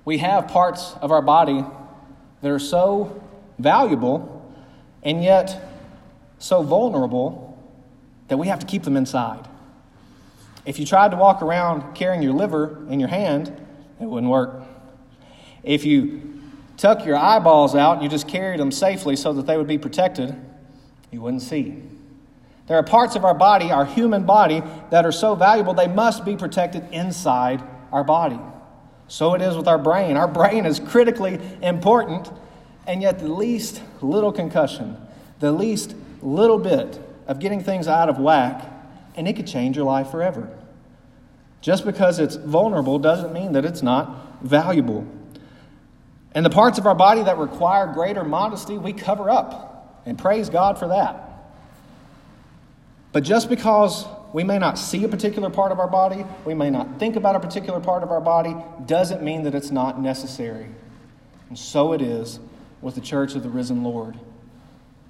We 0.03 0.17
have 0.17 0.47
parts 0.47 0.95
of 0.99 1.11
our 1.11 1.21
body 1.21 1.63
that 2.41 2.49
are 2.49 2.57
so 2.57 3.21
valuable, 3.59 4.51
and 5.03 5.23
yet 5.23 5.68
so 6.39 6.63
vulnerable 6.63 7.57
that 8.29 8.37
we 8.37 8.47
have 8.47 8.59
to 8.59 8.65
keep 8.65 8.83
them 8.83 8.97
inside. 8.97 9.47
If 10.65 10.79
you 10.79 10.85
tried 10.85 11.11
to 11.11 11.17
walk 11.17 11.41
around 11.41 11.95
carrying 11.95 12.21
your 12.21 12.33
liver 12.33 12.85
in 12.89 12.99
your 12.99 13.09
hand, 13.09 13.47
it 13.99 14.05
wouldn't 14.05 14.31
work. 14.31 14.63
If 15.63 15.85
you 15.85 16.41
tuck 16.77 17.05
your 17.05 17.17
eyeballs 17.17 17.75
out 17.75 17.95
and 17.95 18.03
you 18.03 18.09
just 18.09 18.27
carried 18.27 18.59
them 18.59 18.71
safely 18.71 19.15
so 19.15 19.33
that 19.33 19.45
they 19.45 19.57
would 19.57 19.67
be 19.67 19.77
protected, 19.77 20.35
you 21.11 21.21
wouldn't 21.21 21.41
see. 21.41 21.81
There 22.67 22.77
are 22.77 22.83
parts 22.83 23.15
of 23.15 23.25
our 23.25 23.33
body, 23.33 23.71
our 23.71 23.85
human 23.85 24.25
body, 24.25 24.61
that 24.91 25.05
are 25.05 25.11
so 25.11 25.35
valuable 25.35 25.73
they 25.73 25.87
must 25.87 26.23
be 26.23 26.35
protected 26.37 26.83
inside 26.91 27.63
our 27.91 28.03
body. 28.03 28.39
So 29.07 29.33
it 29.33 29.41
is 29.41 29.57
with 29.57 29.67
our 29.67 29.79
brain. 29.79 30.17
Our 30.17 30.27
brain 30.27 30.67
is 30.67 30.79
critically 30.79 31.39
important, 31.63 32.31
and 32.85 33.01
yet 33.01 33.17
the 33.17 33.27
least 33.27 33.81
little 34.01 34.31
concussion, 34.31 34.97
the 35.39 35.51
least 35.51 35.95
little 36.21 36.57
bit 36.57 36.99
of 37.27 37.39
getting 37.39 37.63
things 37.63 37.87
out 37.87 38.09
of 38.09 38.17
whack, 38.19 38.65
and 39.15 39.27
it 39.27 39.35
could 39.35 39.47
change 39.47 39.75
your 39.75 39.85
life 39.85 40.09
forever. 40.09 40.49
Just 41.61 41.85
because 41.85 42.19
it's 42.19 42.35
vulnerable 42.35 42.99
doesn't 42.99 43.33
mean 43.33 43.51
that 43.53 43.65
it's 43.65 43.81
not 43.81 44.41
valuable. 44.41 45.05
And 46.33 46.45
the 46.45 46.49
parts 46.49 46.77
of 46.77 46.85
our 46.85 46.95
body 46.95 47.23
that 47.23 47.37
require 47.37 47.87
greater 47.87 48.23
modesty, 48.23 48.77
we 48.77 48.93
cover 48.93 49.29
up. 49.29 50.01
And 50.05 50.17
praise 50.17 50.49
God 50.49 50.77
for 50.79 50.87
that. 50.87 51.25
But 53.11 53.23
just 53.23 53.49
because 53.49 54.05
we 54.33 54.43
may 54.43 54.59
not 54.59 54.77
see 54.77 55.03
a 55.03 55.07
particular 55.07 55.49
part 55.49 55.71
of 55.71 55.79
our 55.79 55.87
body, 55.87 56.23
we 56.45 56.53
may 56.53 56.69
not 56.69 56.99
think 56.99 57.15
about 57.15 57.35
a 57.35 57.39
particular 57.39 57.79
part 57.79 58.03
of 58.03 58.11
our 58.11 58.21
body, 58.21 58.55
doesn't 58.85 59.23
mean 59.23 59.43
that 59.43 59.55
it's 59.55 59.71
not 59.71 59.99
necessary. 59.99 60.67
And 61.49 61.57
so 61.57 61.93
it 61.93 62.01
is 62.01 62.39
with 62.81 62.95
the 62.95 63.01
church 63.01 63.35
of 63.35 63.43
the 63.43 63.49
risen 63.49 63.83
Lord. 63.83 64.17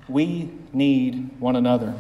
We 0.10 0.52
need 0.74 1.40
one 1.40 1.56
another. 1.56 1.94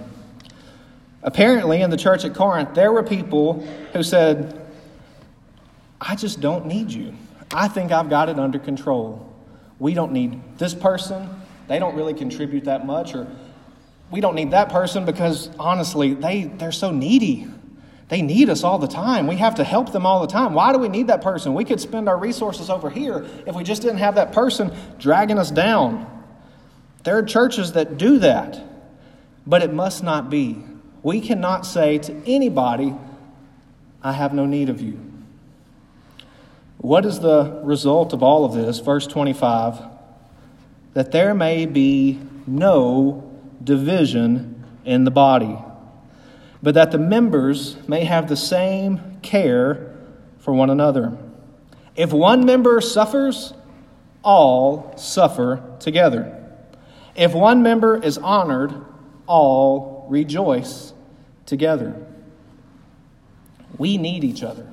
Apparently, 1.21 1.81
in 1.81 1.89
the 1.89 1.97
church 1.97 2.23
at 2.25 2.33
Corinth, 2.33 2.73
there 2.73 2.91
were 2.91 3.03
people 3.03 3.61
who 3.93 4.03
said, 4.03 4.65
I 5.99 6.15
just 6.15 6.39
don't 6.39 6.65
need 6.65 6.91
you. 6.91 7.13
I 7.53 7.67
think 7.67 7.91
I've 7.91 8.09
got 8.09 8.29
it 8.29 8.39
under 8.39 8.59
control. 8.59 9.25
We 9.79 9.93
don't 9.93 10.11
need 10.11 10.41
this 10.57 10.73
person. 10.73 11.29
They 11.67 11.79
don't 11.79 11.95
really 11.95 12.13
contribute 12.13 12.65
that 12.65 12.85
much. 12.85 13.15
Or 13.15 13.27
we 14.11 14.21
don't 14.21 14.35
need 14.35 14.51
that 14.51 14.69
person 14.69 15.05
because, 15.05 15.49
honestly, 15.59 16.13
they, 16.13 16.45
they're 16.45 16.71
so 16.71 16.91
needy. 16.91 17.47
They 18.07 18.21
need 18.21 18.49
us 18.49 18.63
all 18.63 18.79
the 18.79 18.87
time. 18.87 19.27
We 19.27 19.35
have 19.35 19.55
to 19.55 19.63
help 19.63 19.91
them 19.91 20.05
all 20.05 20.21
the 20.21 20.27
time. 20.27 20.53
Why 20.53 20.73
do 20.73 20.79
we 20.79 20.89
need 20.89 21.07
that 21.07 21.21
person? 21.21 21.53
We 21.53 21.63
could 21.63 21.79
spend 21.79 22.09
our 22.09 22.17
resources 22.17 22.69
over 22.69 22.89
here 22.89 23.25
if 23.45 23.55
we 23.55 23.63
just 23.63 23.81
didn't 23.81 23.99
have 23.99 24.15
that 24.15 24.31
person 24.31 24.71
dragging 24.97 25.37
us 25.37 25.51
down. 25.51 26.18
There 27.03 27.17
are 27.17 27.23
churches 27.23 27.73
that 27.73 27.97
do 27.97 28.19
that, 28.19 28.61
but 29.47 29.61
it 29.61 29.73
must 29.73 30.03
not 30.03 30.29
be. 30.29 30.63
We 31.01 31.21
cannot 31.21 31.65
say 31.65 31.97
to 31.99 32.13
anybody, 32.25 32.93
I 34.03 34.13
have 34.13 34.33
no 34.33 34.45
need 34.45 34.69
of 34.69 34.81
you. 34.81 34.99
What 36.77 37.05
is 37.05 37.19
the 37.19 37.59
result 37.63 38.13
of 38.13 38.23
all 38.23 38.45
of 38.45 38.53
this? 38.53 38.79
Verse 38.79 39.07
25 39.07 39.81
that 40.95 41.11
there 41.11 41.35
may 41.35 41.67
be 41.67 42.19
no 42.47 43.31
division 43.63 44.65
in 44.83 45.03
the 45.03 45.11
body, 45.11 45.57
but 46.63 46.73
that 46.73 46.91
the 46.91 46.97
members 46.97 47.77
may 47.87 48.03
have 48.03 48.27
the 48.27 48.35
same 48.35 49.19
care 49.21 49.95
for 50.39 50.51
one 50.51 50.69
another. 50.69 51.15
If 51.95 52.11
one 52.11 52.43
member 52.43 52.81
suffers, 52.81 53.53
all 54.23 54.93
suffer 54.97 55.61
together. 55.79 56.38
If 57.19 57.33
one 57.33 57.61
member 57.63 58.01
is 58.01 58.17
honored, 58.17 58.73
all 59.27 60.07
rejoice 60.07 60.93
together. 61.45 62.01
We 63.77 63.97
need 63.97 64.23
each 64.23 64.41
other. 64.41 64.65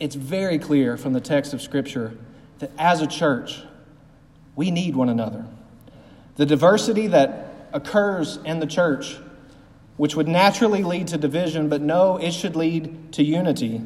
It's 0.00 0.16
very 0.16 0.58
clear 0.58 0.96
from 0.96 1.12
the 1.12 1.20
text 1.20 1.54
of 1.54 1.62
Scripture 1.62 2.18
that 2.58 2.72
as 2.76 3.00
a 3.00 3.06
church, 3.06 3.62
we 4.56 4.72
need 4.72 4.96
one 4.96 5.08
another. 5.08 5.46
The 6.34 6.46
diversity 6.46 7.06
that 7.06 7.68
occurs 7.72 8.38
in 8.44 8.58
the 8.58 8.66
church, 8.66 9.16
which 9.98 10.16
would 10.16 10.26
naturally 10.26 10.82
lead 10.82 11.06
to 11.08 11.16
division, 11.16 11.68
but 11.68 11.80
no, 11.80 12.16
it 12.16 12.32
should 12.32 12.56
lead 12.56 13.12
to 13.12 13.22
unity. 13.22 13.82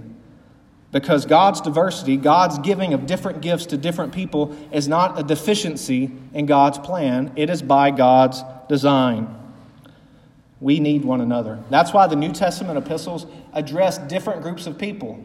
Because 0.94 1.26
God's 1.26 1.60
diversity, 1.60 2.16
God's 2.16 2.56
giving 2.60 2.94
of 2.94 3.04
different 3.04 3.40
gifts 3.40 3.66
to 3.66 3.76
different 3.76 4.12
people, 4.12 4.56
is 4.70 4.86
not 4.86 5.18
a 5.18 5.24
deficiency 5.24 6.12
in 6.32 6.46
God's 6.46 6.78
plan, 6.78 7.32
it 7.34 7.50
is 7.50 7.62
by 7.62 7.90
God's 7.90 8.44
design. 8.68 9.26
We 10.60 10.78
need 10.78 11.04
one 11.04 11.20
another. 11.20 11.58
That's 11.68 11.92
why 11.92 12.06
the 12.06 12.14
New 12.14 12.32
Testament 12.32 12.78
epistles 12.78 13.26
address 13.52 13.98
different 13.98 14.42
groups 14.42 14.68
of 14.68 14.78
people. 14.78 15.24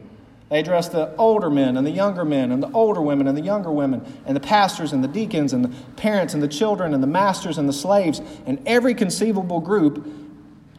They 0.49 0.59
address 0.59 0.89
the 0.89 1.15
older 1.17 1.51
men 1.51 1.77
and 1.77 1.85
the 1.85 1.91
younger 1.91 2.25
men 2.25 2.51
and 2.51 2.63
the 2.63 2.71
older 2.71 3.03
women 3.03 3.27
and 3.27 3.37
the 3.37 3.43
younger 3.43 3.71
women 3.71 4.01
and 4.25 4.35
the 4.35 4.41
pastors 4.41 4.91
and 4.91 5.03
the 5.03 5.07
deacons 5.07 5.53
and 5.53 5.63
the 5.63 5.69
parents 5.97 6.33
and 6.33 6.41
the 6.41 6.47
children 6.47 6.95
and 6.95 7.03
the 7.03 7.07
masters 7.07 7.59
and 7.59 7.69
the 7.69 7.73
slaves. 7.73 8.21
And 8.47 8.59
every 8.65 8.95
conceivable 8.95 9.59
group 9.59 10.03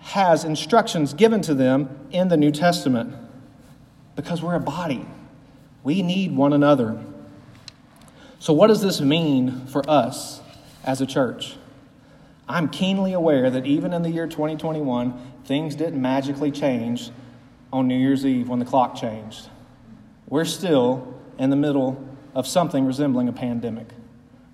has 0.00 0.42
instructions 0.42 1.14
given 1.14 1.42
to 1.42 1.55
them 1.55 2.09
in 2.11 2.26
the 2.26 2.37
New 2.37 2.50
Testament 2.50 3.14
because 4.20 4.42
we're 4.42 4.54
a 4.54 4.61
body. 4.61 5.06
We 5.83 6.02
need 6.02 6.37
one 6.37 6.52
another. 6.52 7.02
So, 8.38 8.52
what 8.52 8.66
does 8.66 8.83
this 8.83 9.00
mean 9.00 9.66
for 9.66 9.88
us 9.88 10.40
as 10.85 11.00
a 11.00 11.06
church? 11.06 11.56
I'm 12.48 12.68
keenly 12.68 13.12
aware 13.12 13.48
that 13.48 13.64
even 13.66 13.92
in 13.92 14.02
the 14.02 14.11
year 14.11 14.26
2021, 14.26 15.18
things 15.44 15.74
didn't 15.74 16.00
magically 16.00 16.50
change 16.50 17.11
on 17.72 17.88
New 17.88 17.96
Year's 17.96 18.26
Eve 18.26 18.48
when 18.48 18.59
the 18.59 18.64
clock 18.64 18.96
changed. 18.96 19.48
We're 20.26 20.44
still 20.44 21.14
in 21.38 21.50
the 21.50 21.56
middle 21.56 22.06
of 22.35 22.46
something 22.46 22.85
resembling 22.85 23.28
a 23.28 23.33
pandemic. 23.33 23.88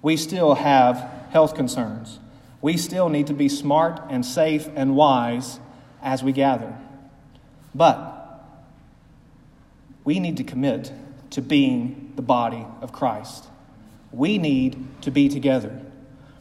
We 0.03 0.17
still 0.17 0.55
have 0.55 0.97
health 1.31 1.55
concerns. 1.55 2.21
We 2.61 2.77
still 2.77 3.09
need 3.09 3.27
to 3.29 3.35
be 3.35 3.49
smart 3.49 4.01
and 4.11 4.25
safe 4.25 4.69
and 4.77 4.95
wise 4.95 5.59
as 6.03 6.23
we 6.23 6.33
gather. 6.33 6.77
But 7.75 8.16
we 10.07 10.21
need 10.21 10.37
to 10.37 10.45
commit 10.45 10.93
to 11.31 11.43
being 11.43 12.13
the 12.15 12.23
body 12.23 12.65
of 12.81 12.93
Christ. 12.93 13.45
We 14.13 14.39
need 14.39 15.03
to 15.03 15.11
be 15.11 15.29
together. 15.29 15.83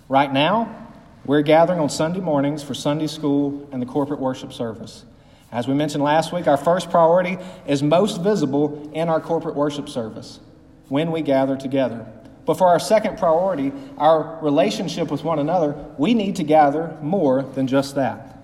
Right 0.07 0.31
now, 0.31 0.93
we're 1.25 1.41
gathering 1.41 1.79
on 1.79 1.89
Sunday 1.89 2.19
mornings 2.19 2.61
for 2.61 2.75
Sunday 2.75 3.07
school 3.07 3.67
and 3.71 3.81
the 3.81 3.87
corporate 3.87 4.19
worship 4.19 4.53
service. 4.53 5.03
As 5.51 5.67
we 5.67 5.73
mentioned 5.73 6.03
last 6.03 6.31
week, 6.31 6.47
our 6.47 6.57
first 6.57 6.91
priority 6.91 7.39
is 7.65 7.81
most 7.81 8.21
visible 8.21 8.91
in 8.93 9.09
our 9.09 9.19
corporate 9.19 9.55
worship 9.55 9.89
service 9.89 10.39
when 10.87 11.11
we 11.11 11.23
gather 11.23 11.57
together. 11.57 12.05
But 12.45 12.59
for 12.59 12.67
our 12.67 12.79
second 12.79 13.17
priority, 13.17 13.73
our 13.97 14.39
relationship 14.43 15.09
with 15.09 15.23
one 15.23 15.39
another, 15.39 15.73
we 15.97 16.13
need 16.13 16.35
to 16.35 16.43
gather 16.43 16.95
more 17.01 17.41
than 17.41 17.65
just 17.65 17.95
that. 17.95 18.34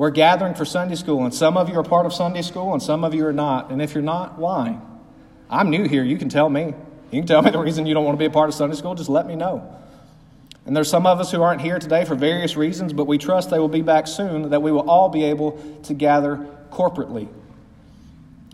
We're 0.00 0.08
gathering 0.08 0.54
for 0.54 0.64
Sunday 0.64 0.94
school, 0.94 1.24
and 1.24 1.34
some 1.34 1.58
of 1.58 1.68
you 1.68 1.78
are 1.78 1.82
part 1.82 2.06
of 2.06 2.14
Sunday 2.14 2.40
school, 2.40 2.72
and 2.72 2.82
some 2.82 3.04
of 3.04 3.12
you 3.12 3.26
are 3.26 3.34
not. 3.34 3.70
And 3.70 3.82
if 3.82 3.92
you're 3.92 4.02
not, 4.02 4.38
why? 4.38 4.78
I'm 5.50 5.68
new 5.68 5.86
here. 5.86 6.02
You 6.02 6.16
can 6.16 6.30
tell 6.30 6.48
me. 6.48 6.72
You 7.10 7.20
can 7.20 7.26
tell 7.26 7.42
me 7.42 7.50
the 7.50 7.58
reason 7.58 7.84
you 7.84 7.92
don't 7.92 8.06
want 8.06 8.16
to 8.16 8.18
be 8.18 8.24
a 8.24 8.30
part 8.30 8.48
of 8.48 8.54
Sunday 8.54 8.76
school. 8.76 8.94
Just 8.94 9.10
let 9.10 9.26
me 9.26 9.36
know. 9.36 9.76
And 10.64 10.74
there's 10.74 10.88
some 10.88 11.06
of 11.06 11.20
us 11.20 11.30
who 11.30 11.42
aren't 11.42 11.60
here 11.60 11.78
today 11.78 12.06
for 12.06 12.14
various 12.14 12.56
reasons, 12.56 12.94
but 12.94 13.06
we 13.06 13.18
trust 13.18 13.50
they 13.50 13.58
will 13.58 13.68
be 13.68 13.82
back 13.82 14.06
soon, 14.06 14.48
that 14.48 14.62
we 14.62 14.72
will 14.72 14.88
all 14.88 15.10
be 15.10 15.24
able 15.24 15.60
to 15.82 15.92
gather 15.92 16.46
corporately. 16.72 17.28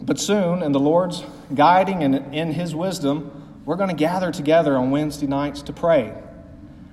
But 0.02 0.18
soon, 0.18 0.64
in 0.64 0.72
the 0.72 0.80
Lord's 0.80 1.22
guiding 1.54 2.02
and 2.02 2.34
in 2.34 2.54
His 2.54 2.74
wisdom, 2.74 3.60
we're 3.64 3.76
going 3.76 3.90
to 3.90 3.94
gather 3.94 4.32
together 4.32 4.76
on 4.76 4.90
Wednesday 4.90 5.28
nights 5.28 5.62
to 5.62 5.72
pray. 5.72 6.12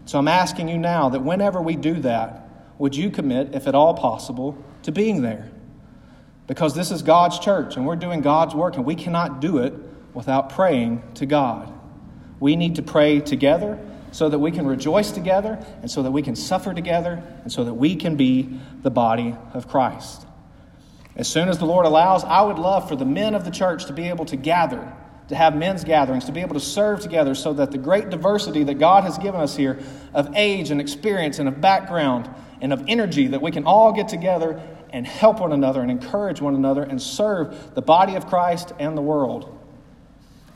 So 0.06 0.20
I'm 0.20 0.28
asking 0.28 0.70
you 0.70 0.78
now 0.78 1.10
that 1.10 1.22
whenever 1.22 1.60
we 1.60 1.76
do 1.76 1.96
that, 2.02 2.43
would 2.84 2.98
you 2.98 3.10
commit, 3.10 3.56
if 3.56 3.66
at 3.66 3.76
all 3.76 3.94
possible, 3.94 4.62
to 4.82 4.92
being 4.92 5.22
there? 5.22 5.50
Because 6.48 6.76
this 6.76 6.92
is 6.92 7.02
God's 7.02 7.40
church 7.40 7.78
and 7.78 7.88
we're 7.88 7.96
doing 7.96 8.20
God's 8.20 8.54
work, 8.54 8.76
and 8.76 8.84
we 8.84 8.94
cannot 8.94 9.40
do 9.40 9.60
it 9.60 9.74
without 10.14 10.50
praying 10.50 11.02
to 11.14 11.26
God. 11.26 11.72
We 12.42 12.58
need 12.58 12.76
to 12.76 12.82
pray 12.82 13.22
together 13.22 13.80
so 14.12 14.28
that 14.28 14.40
we 14.40 14.52
can 14.52 14.68
rejoice 14.68 15.12
together 15.12 15.66
and 15.82 15.90
so 15.90 16.04
that 16.04 16.12
we 16.12 16.22
can 16.22 16.36
suffer 16.36 16.74
together 16.74 17.24
and 17.44 17.50
so 17.50 17.64
that 17.64 17.74
we 17.74 17.96
can 17.96 18.18
be 18.18 18.60
the 18.82 18.92
body 18.92 19.34
of 19.54 19.70
Christ. 19.70 20.28
As 21.16 21.30
soon 21.30 21.48
as 21.48 21.60
the 21.60 21.66
Lord 21.66 21.86
allows, 21.86 22.26
I 22.26 22.42
would 22.42 22.60
love 22.60 22.90
for 22.90 22.98
the 22.98 23.06
men 23.06 23.34
of 23.34 23.46
the 23.46 23.52
church 23.52 23.86
to 23.86 23.94
be 23.94 24.10
able 24.10 24.26
to 24.26 24.36
gather, 24.36 24.92
to 25.34 25.38
have 25.38 25.56
men's 25.56 25.84
gatherings, 25.84 26.26
to 26.26 26.32
be 26.32 26.42
able 26.42 26.54
to 26.54 26.60
serve 26.60 27.00
together 27.00 27.34
so 27.34 27.54
that 27.54 27.72
the 27.72 27.78
great 27.78 28.12
diversity 28.12 28.64
that 28.64 28.76
God 28.76 29.04
has 29.04 29.18
given 29.18 29.42
us 29.42 29.56
here 29.58 29.80
of 30.14 30.30
age 30.36 30.70
and 30.70 30.80
experience 30.80 31.40
and 31.40 31.50
of 31.50 31.60
background 31.60 32.30
and 32.62 32.72
of 32.72 32.84
energy, 32.88 33.26
that 33.28 33.42
we 33.42 33.50
can 33.50 33.66
all 33.66 33.92
get 33.92 34.08
together 34.08 34.62
and 34.92 35.08
help 35.08 35.40
one 35.40 35.52
another 35.52 35.82
and 35.82 35.90
encourage 35.90 36.40
one 36.40 36.54
another 36.54 36.84
and 36.84 37.02
serve 37.02 37.74
the 37.74 37.82
body 37.82 38.14
of 38.14 38.28
Christ 38.28 38.74
and 38.78 38.96
the 38.96 39.02
world. 39.02 39.60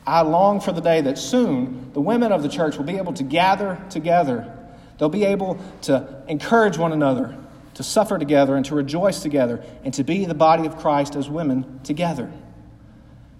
I 0.06 0.20
long 0.20 0.60
for 0.60 0.70
the 0.70 0.80
day 0.80 1.00
that 1.00 1.18
soon 1.18 1.90
the 1.92 2.00
women 2.00 2.30
of 2.30 2.44
the 2.44 2.48
church 2.48 2.76
will 2.76 2.84
be 2.84 2.98
able 2.98 3.14
to 3.14 3.24
gather 3.24 3.82
together. 3.90 4.56
They'll 4.96 5.08
be 5.08 5.24
able 5.24 5.58
to 5.82 6.22
encourage 6.28 6.78
one 6.78 6.92
another, 6.92 7.36
to 7.74 7.82
suffer 7.82 8.16
together, 8.16 8.54
and 8.54 8.64
to 8.66 8.76
rejoice 8.76 9.20
together, 9.20 9.60
and 9.82 9.92
to 9.94 10.04
be 10.04 10.24
the 10.24 10.34
body 10.34 10.66
of 10.66 10.78
Christ 10.78 11.16
as 11.16 11.28
women 11.28 11.80
together. 11.82 12.32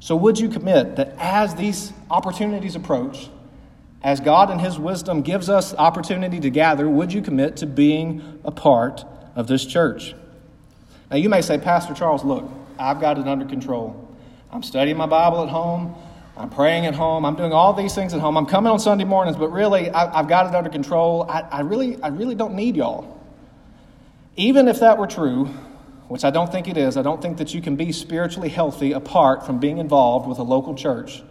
So, 0.00 0.14
would 0.16 0.38
you 0.38 0.48
commit 0.48 0.96
that 0.96 1.14
as 1.18 1.54
these 1.54 1.92
opportunities 2.10 2.76
approach, 2.76 3.28
as 4.02 4.20
God 4.20 4.50
in 4.50 4.58
His 4.58 4.78
wisdom 4.78 5.22
gives 5.22 5.48
us 5.48 5.74
opportunity 5.74 6.38
to 6.40 6.50
gather, 6.50 6.88
would 6.88 7.12
you 7.12 7.20
commit 7.20 7.56
to 7.58 7.66
being 7.66 8.40
a 8.44 8.50
part 8.50 9.04
of 9.34 9.48
this 9.48 9.66
church? 9.66 10.14
Now, 11.10 11.16
you 11.16 11.28
may 11.28 11.42
say, 11.42 11.58
Pastor 11.58 11.94
Charles, 11.94 12.24
look, 12.24 12.48
I've 12.78 13.00
got 13.00 13.18
it 13.18 13.26
under 13.26 13.44
control. 13.44 14.08
I'm 14.52 14.62
studying 14.62 14.96
my 14.96 15.06
Bible 15.06 15.42
at 15.42 15.48
home. 15.48 15.94
I'm 16.36 16.50
praying 16.50 16.86
at 16.86 16.94
home. 16.94 17.24
I'm 17.24 17.34
doing 17.34 17.52
all 17.52 17.72
these 17.72 17.94
things 17.94 18.14
at 18.14 18.20
home. 18.20 18.36
I'm 18.36 18.46
coming 18.46 18.70
on 18.70 18.78
Sunday 18.78 19.04
mornings, 19.04 19.36
but 19.36 19.48
really, 19.48 19.90
I, 19.90 20.18
have 20.18 20.28
got 20.28 20.46
it 20.46 20.54
under 20.54 20.70
control. 20.70 21.26
I, 21.28 21.40
I, 21.40 21.60
really, 21.62 22.00
I 22.00 22.08
really 22.08 22.36
don't 22.36 22.54
need 22.54 22.76
y'all. 22.76 23.18
Even 24.36 24.68
if 24.68 24.78
that 24.78 24.98
were 24.98 25.08
true, 25.08 25.50
which 26.08 26.24
I 26.24 26.30
don't 26.30 26.50
think 26.50 26.68
it 26.68 26.76
is, 26.76 26.96
I 26.96 27.02
don't 27.02 27.22
think 27.22 27.38
that 27.38 27.54
you 27.54 27.60
can 27.60 27.76
be 27.76 27.92
spiritually 27.92 28.48
healthy 28.48 28.92
apart 28.92 29.46
from 29.46 29.58
being 29.58 29.78
involved 29.78 30.26
with 30.28 30.38
a 30.38 30.42
local 30.42 30.74
church. 30.74 31.22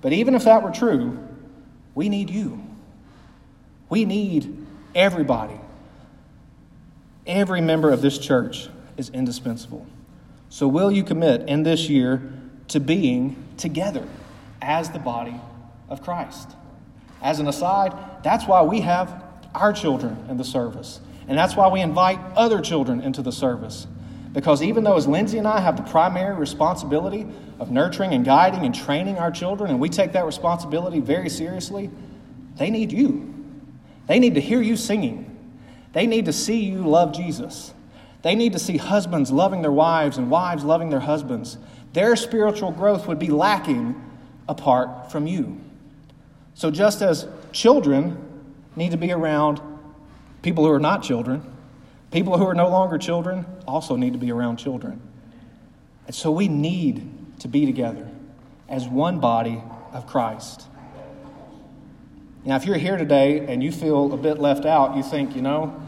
But 0.00 0.12
even 0.12 0.34
if 0.34 0.44
that 0.44 0.62
were 0.62 0.70
true, 0.70 1.18
we 1.94 2.08
need 2.08 2.30
you. 2.30 2.62
We 3.88 4.04
need 4.04 4.66
everybody. 4.94 5.60
Every 7.26 7.60
member 7.60 7.90
of 7.90 8.00
this 8.02 8.18
church 8.18 8.68
is 8.96 9.10
indispensable. 9.10 9.86
So, 10.48 10.66
will 10.66 10.90
you 10.90 11.04
commit 11.04 11.48
in 11.48 11.62
this 11.62 11.88
year 11.88 12.32
to 12.68 12.80
being 12.80 13.36
together? 13.56 14.06
as 14.62 14.90
the 14.90 14.98
body 14.98 15.40
of 15.88 16.02
Christ. 16.02 16.50
As 17.22 17.38
an 17.40 17.48
aside, 17.48 17.92
that's 18.22 18.46
why 18.46 18.62
we 18.62 18.80
have 18.80 19.22
our 19.54 19.72
children 19.72 20.16
in 20.28 20.36
the 20.36 20.44
service. 20.44 21.00
And 21.28 21.36
that's 21.36 21.54
why 21.54 21.68
we 21.68 21.80
invite 21.80 22.18
other 22.36 22.60
children 22.60 23.00
into 23.00 23.22
the 23.22 23.32
service. 23.32 23.86
Because 24.32 24.62
even 24.62 24.84
though, 24.84 24.96
as 24.96 25.08
Lindsay 25.08 25.38
and 25.38 25.48
I 25.48 25.60
have 25.60 25.76
the 25.76 25.82
primary 25.82 26.36
responsibility 26.36 27.26
of 27.58 27.70
nurturing 27.70 28.12
and 28.12 28.24
guiding 28.24 28.64
and 28.64 28.74
training 28.74 29.18
our 29.18 29.30
children, 29.30 29.70
and 29.70 29.80
we 29.80 29.88
take 29.88 30.12
that 30.12 30.24
responsibility 30.24 31.00
very 31.00 31.28
seriously, 31.28 31.90
they 32.56 32.70
need 32.70 32.92
you. 32.92 33.34
They 34.06 34.18
need 34.18 34.34
to 34.34 34.40
hear 34.40 34.60
you 34.60 34.76
singing. 34.76 35.26
They 35.92 36.06
need 36.06 36.26
to 36.26 36.32
see 36.32 36.64
you 36.64 36.82
love 36.82 37.12
Jesus. 37.12 37.74
They 38.22 38.34
need 38.34 38.52
to 38.52 38.58
see 38.58 38.76
husbands 38.76 39.32
loving 39.32 39.62
their 39.62 39.72
wives 39.72 40.16
and 40.16 40.30
wives 40.30 40.62
loving 40.62 40.90
their 40.90 41.00
husbands. 41.00 41.58
Their 41.92 42.14
spiritual 42.14 42.70
growth 42.70 43.08
would 43.08 43.18
be 43.18 43.28
lacking 43.28 44.00
apart 44.48 45.10
from 45.10 45.26
you. 45.26 45.60
So, 46.54 46.70
just 46.70 47.02
as 47.02 47.26
children 47.52 48.44
need 48.76 48.90
to 48.90 48.96
be 48.96 49.10
around 49.10 49.60
people 50.42 50.64
who 50.64 50.70
are 50.70 50.80
not 50.80 51.02
children, 51.02 51.49
people 52.10 52.38
who 52.38 52.46
are 52.46 52.54
no 52.54 52.68
longer 52.68 52.98
children 52.98 53.46
also 53.66 53.96
need 53.96 54.12
to 54.12 54.18
be 54.18 54.30
around 54.30 54.56
children. 54.56 55.00
And 56.06 56.14
so, 56.14 56.30
we 56.30 56.48
need 56.48 57.38
to 57.40 57.48
be 57.48 57.66
together 57.66 58.08
as 58.68 58.86
one 58.88 59.20
body 59.20 59.62
of 59.92 60.06
Christ. 60.06 60.66
Now, 62.44 62.56
if 62.56 62.64
you're 62.64 62.76
here 62.76 62.96
today 62.96 63.46
and 63.46 63.62
you 63.62 63.70
feel 63.70 64.12
a 64.12 64.16
bit 64.16 64.38
left 64.38 64.64
out, 64.64 64.96
you 64.96 65.02
think, 65.02 65.36
you 65.36 65.42
know, 65.42 65.80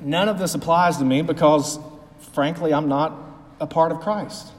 none 0.00 0.28
of 0.28 0.38
this 0.38 0.54
applies 0.54 0.98
to 0.98 1.04
me 1.04 1.22
because, 1.22 1.78
frankly, 2.32 2.72
I'm 2.72 2.88
not 2.88 3.12
a 3.60 3.66
part 3.66 3.90
of 3.90 4.00
Christ. 4.00 4.52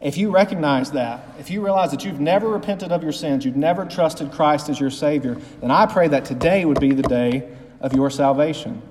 If 0.00 0.16
you 0.16 0.30
recognize 0.30 0.92
that, 0.92 1.26
if 1.38 1.50
you 1.50 1.62
realize 1.62 1.90
that 1.90 2.04
you've 2.04 2.20
never 2.20 2.48
repented 2.48 2.92
of 2.92 3.02
your 3.02 3.12
sins, 3.12 3.44
you've 3.44 3.56
never 3.56 3.84
trusted 3.84 4.30
Christ 4.30 4.68
as 4.68 4.78
your 4.78 4.90
Savior, 4.90 5.36
then 5.60 5.70
I 5.70 5.86
pray 5.86 6.08
that 6.08 6.24
today 6.24 6.64
would 6.64 6.80
be 6.80 6.92
the 6.92 7.02
day 7.02 7.48
of 7.80 7.92
your 7.94 8.10
salvation. 8.10 8.82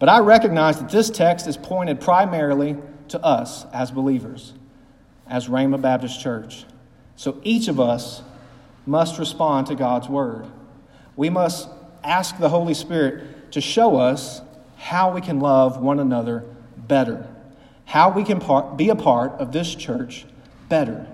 But 0.00 0.08
I 0.08 0.20
recognize 0.20 0.78
that 0.80 0.88
this 0.88 1.10
text 1.10 1.46
is 1.46 1.58
pointed 1.58 2.00
primarily 2.00 2.76
to 3.08 3.22
us 3.22 3.66
as 3.70 3.90
believers, 3.90 4.54
as 5.28 5.46
Rhema 5.46 5.80
Baptist 5.80 6.20
Church. 6.20 6.64
So 7.16 7.38
each 7.44 7.68
of 7.68 7.78
us 7.78 8.22
must 8.86 9.18
respond 9.18 9.66
to 9.66 9.74
God's 9.74 10.08
Word. 10.08 10.46
We 11.16 11.28
must 11.28 11.68
ask 12.02 12.38
the 12.38 12.48
Holy 12.48 12.72
Spirit 12.72 13.52
to 13.52 13.60
show 13.60 13.96
us 13.96 14.40
how 14.78 15.12
we 15.12 15.20
can 15.20 15.38
love 15.38 15.82
one 15.82 16.00
another 16.00 16.46
better, 16.78 17.28
how 17.84 18.10
we 18.10 18.24
can 18.24 18.40
be 18.76 18.88
a 18.88 18.96
part 18.96 19.32
of 19.32 19.52
this 19.52 19.74
church 19.74 20.24
better. 20.70 21.06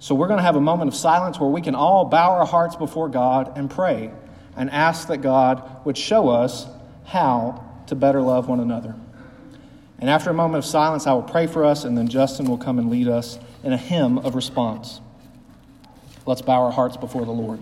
So, 0.00 0.16
we're 0.16 0.26
going 0.26 0.38
to 0.38 0.42
have 0.44 0.56
a 0.56 0.60
moment 0.60 0.88
of 0.88 0.96
silence 0.96 1.38
where 1.38 1.50
we 1.50 1.60
can 1.60 1.76
all 1.76 2.06
bow 2.06 2.32
our 2.32 2.46
hearts 2.46 2.74
before 2.74 3.08
God 3.08 3.56
and 3.56 3.70
pray 3.70 4.10
and 4.56 4.68
ask 4.68 5.06
that 5.08 5.18
God 5.18 5.84
would 5.84 5.96
show 5.96 6.28
us 6.28 6.66
how 7.04 7.69
to 7.90 7.94
better 7.94 8.22
love 8.22 8.48
one 8.48 8.60
another. 8.60 8.94
And 9.98 10.08
after 10.08 10.30
a 10.30 10.34
moment 10.34 10.64
of 10.64 10.68
silence, 10.68 11.06
I 11.06 11.12
will 11.12 11.22
pray 11.22 11.46
for 11.46 11.64
us, 11.64 11.84
and 11.84 11.96
then 11.96 12.08
Justin 12.08 12.46
will 12.46 12.56
come 12.56 12.78
and 12.78 12.88
lead 12.90 13.06
us 13.06 13.38
in 13.62 13.72
a 13.72 13.76
hymn 13.76 14.18
of 14.18 14.34
response. 14.34 15.00
Let's 16.24 16.40
bow 16.40 16.62
our 16.62 16.72
hearts 16.72 16.96
before 16.96 17.24
the 17.26 17.32
Lord. 17.32 17.60